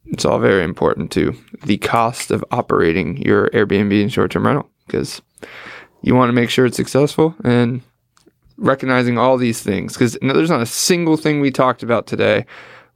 [0.06, 5.20] it's all very important to the cost of operating your Airbnb and short-term rental because
[6.02, 7.82] you want to make sure it's successful and
[8.58, 12.46] recognizing all these things because there's not a single thing we talked about today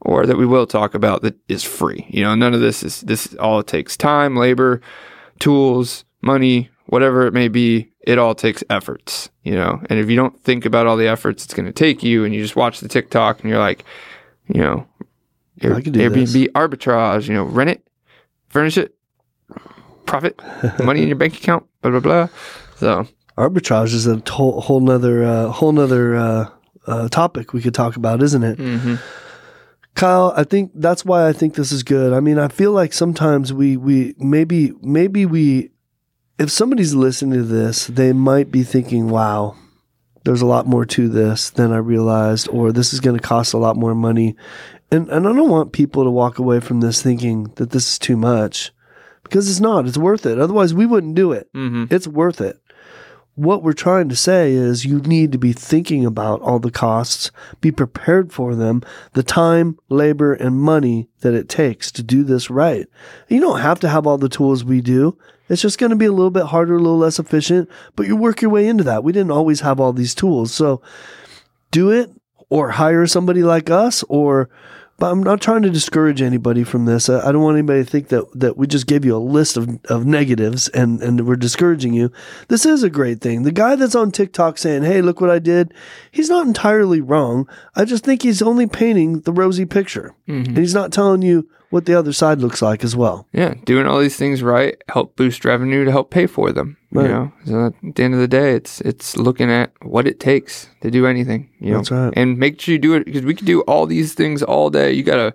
[0.00, 2.06] or that we will talk about that is free.
[2.08, 4.80] You know, none of this is this all it takes time, labor,
[5.38, 7.88] tools, money, whatever it may be.
[8.02, 9.80] It all takes efforts, you know.
[9.90, 12.34] And if you don't think about all the efforts it's going to take you, and
[12.34, 13.84] you just watch the TikTok and you're like,
[14.48, 14.86] you know,
[15.60, 16.48] Air- I could do Airbnb this.
[16.54, 17.86] arbitrage, you know, rent it,
[18.48, 18.94] furnish it,
[20.06, 20.40] profit,
[20.82, 22.28] money in your bank account, blah blah blah.
[22.76, 26.48] So Arbitrage is a whole, whole nother, uh, whole nother uh,
[26.86, 28.58] uh, topic we could talk about, isn't it?
[28.58, 28.98] mhm.
[30.00, 32.14] Kyle, I think that's why I think this is good.
[32.14, 35.72] I mean, I feel like sometimes we we maybe maybe we
[36.38, 39.56] if somebody's listening to this, they might be thinking, "Wow,
[40.24, 43.52] there's a lot more to this than I realized," or "This is going to cost
[43.52, 44.36] a lot more money."
[44.90, 47.98] And and I don't want people to walk away from this thinking that this is
[47.98, 48.72] too much
[49.22, 49.86] because it's not.
[49.86, 50.38] It's worth it.
[50.38, 51.48] Otherwise, we wouldn't do it.
[51.54, 51.92] Mhm.
[51.92, 52.58] It's worth it.
[53.34, 57.30] What we're trying to say is you need to be thinking about all the costs,
[57.60, 62.50] be prepared for them, the time, labor, and money that it takes to do this
[62.50, 62.86] right.
[63.28, 65.16] You don't have to have all the tools we do.
[65.48, 68.16] It's just going to be a little bit harder, a little less efficient, but you
[68.16, 69.04] work your way into that.
[69.04, 70.52] We didn't always have all these tools.
[70.52, 70.82] So
[71.70, 72.10] do it
[72.50, 74.50] or hire somebody like us or
[75.00, 77.08] but I'm not trying to discourage anybody from this.
[77.08, 79.56] I, I don't want anybody to think that, that we just gave you a list
[79.56, 82.12] of, of negatives and, and we're discouraging you.
[82.48, 83.42] This is a great thing.
[83.42, 85.72] The guy that's on TikTok saying, Hey, look what I did.
[86.10, 87.48] He's not entirely wrong.
[87.74, 90.50] I just think he's only painting the rosy picture mm-hmm.
[90.50, 93.26] and he's not telling you what the other side looks like as well.
[93.32, 96.76] Yeah, doing all these things right help boost revenue to help pay for them.
[96.92, 97.04] Right.
[97.04, 100.18] You know, so at the end of the day, it's it's looking at what it
[100.20, 101.48] takes to do anything.
[101.60, 102.14] You That's know, right.
[102.16, 104.92] and make sure you do it because we can do all these things all day.
[104.92, 105.32] You got a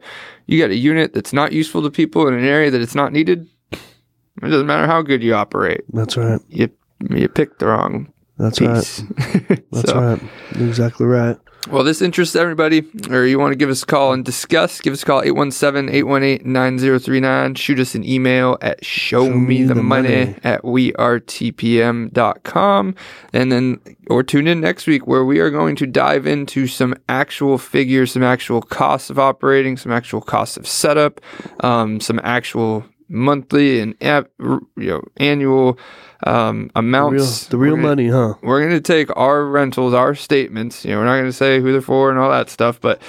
[0.48, 3.12] you got a unit that's not useful to people in an area that it's not
[3.14, 3.48] needed.
[3.72, 5.82] It doesn't matter how good you operate.
[5.94, 6.42] That's right.
[6.50, 6.70] You
[7.10, 9.04] you picked the wrong That's right.
[9.72, 10.22] That's So- right.
[10.58, 11.38] You're exactly right.
[11.70, 14.93] Well, this interests everybody, or you want to give us a call and discuss, give
[14.93, 17.57] us a call 817-818-9039.
[17.57, 20.36] Shoot us an email at show, me, the, money, money.
[20.43, 22.95] at wearetpm.com.
[23.34, 23.80] And then,
[24.11, 28.11] or tune in next week where we are going to dive into some actual figures,
[28.11, 31.20] some actual costs of operating, some actual costs of setup,
[31.61, 35.78] um, some actual monthly and ap- you know annual
[36.26, 37.47] um, The real, amounts.
[37.47, 38.34] the real gonna- money, huh?
[38.41, 40.84] we're going to take our rentals, our statements.
[40.86, 43.01] You know, we're not going to say who they're for and all that stuff, but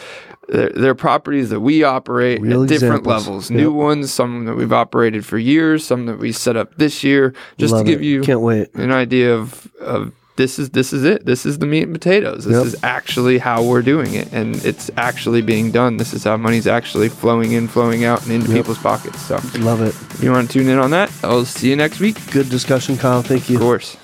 [0.49, 3.25] they're, they're properties that we operate Real at different examples.
[3.27, 3.51] levels.
[3.51, 7.33] New ones, some that we've operated for years, some that we set up this year,
[7.59, 8.05] just Love to give it.
[8.05, 8.75] you Can't wait.
[8.75, 11.25] an idea of, of this is this is it.
[11.27, 12.45] This is the meat and potatoes.
[12.45, 12.67] This Yep.
[12.67, 15.97] is actually how we're doing it, and it's actually being done.
[15.97, 18.57] This is how money's actually flowing in, flowing out, and into Yep.
[18.57, 19.21] people's pockets.
[19.23, 19.95] So, Love it.
[20.15, 22.17] if you want to tune in on that, I'll see you next week.
[22.33, 23.23] Good discussion, Kyle.
[23.23, 23.57] Thank you.
[23.57, 23.97] Of course.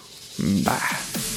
[0.64, 1.31] Bye.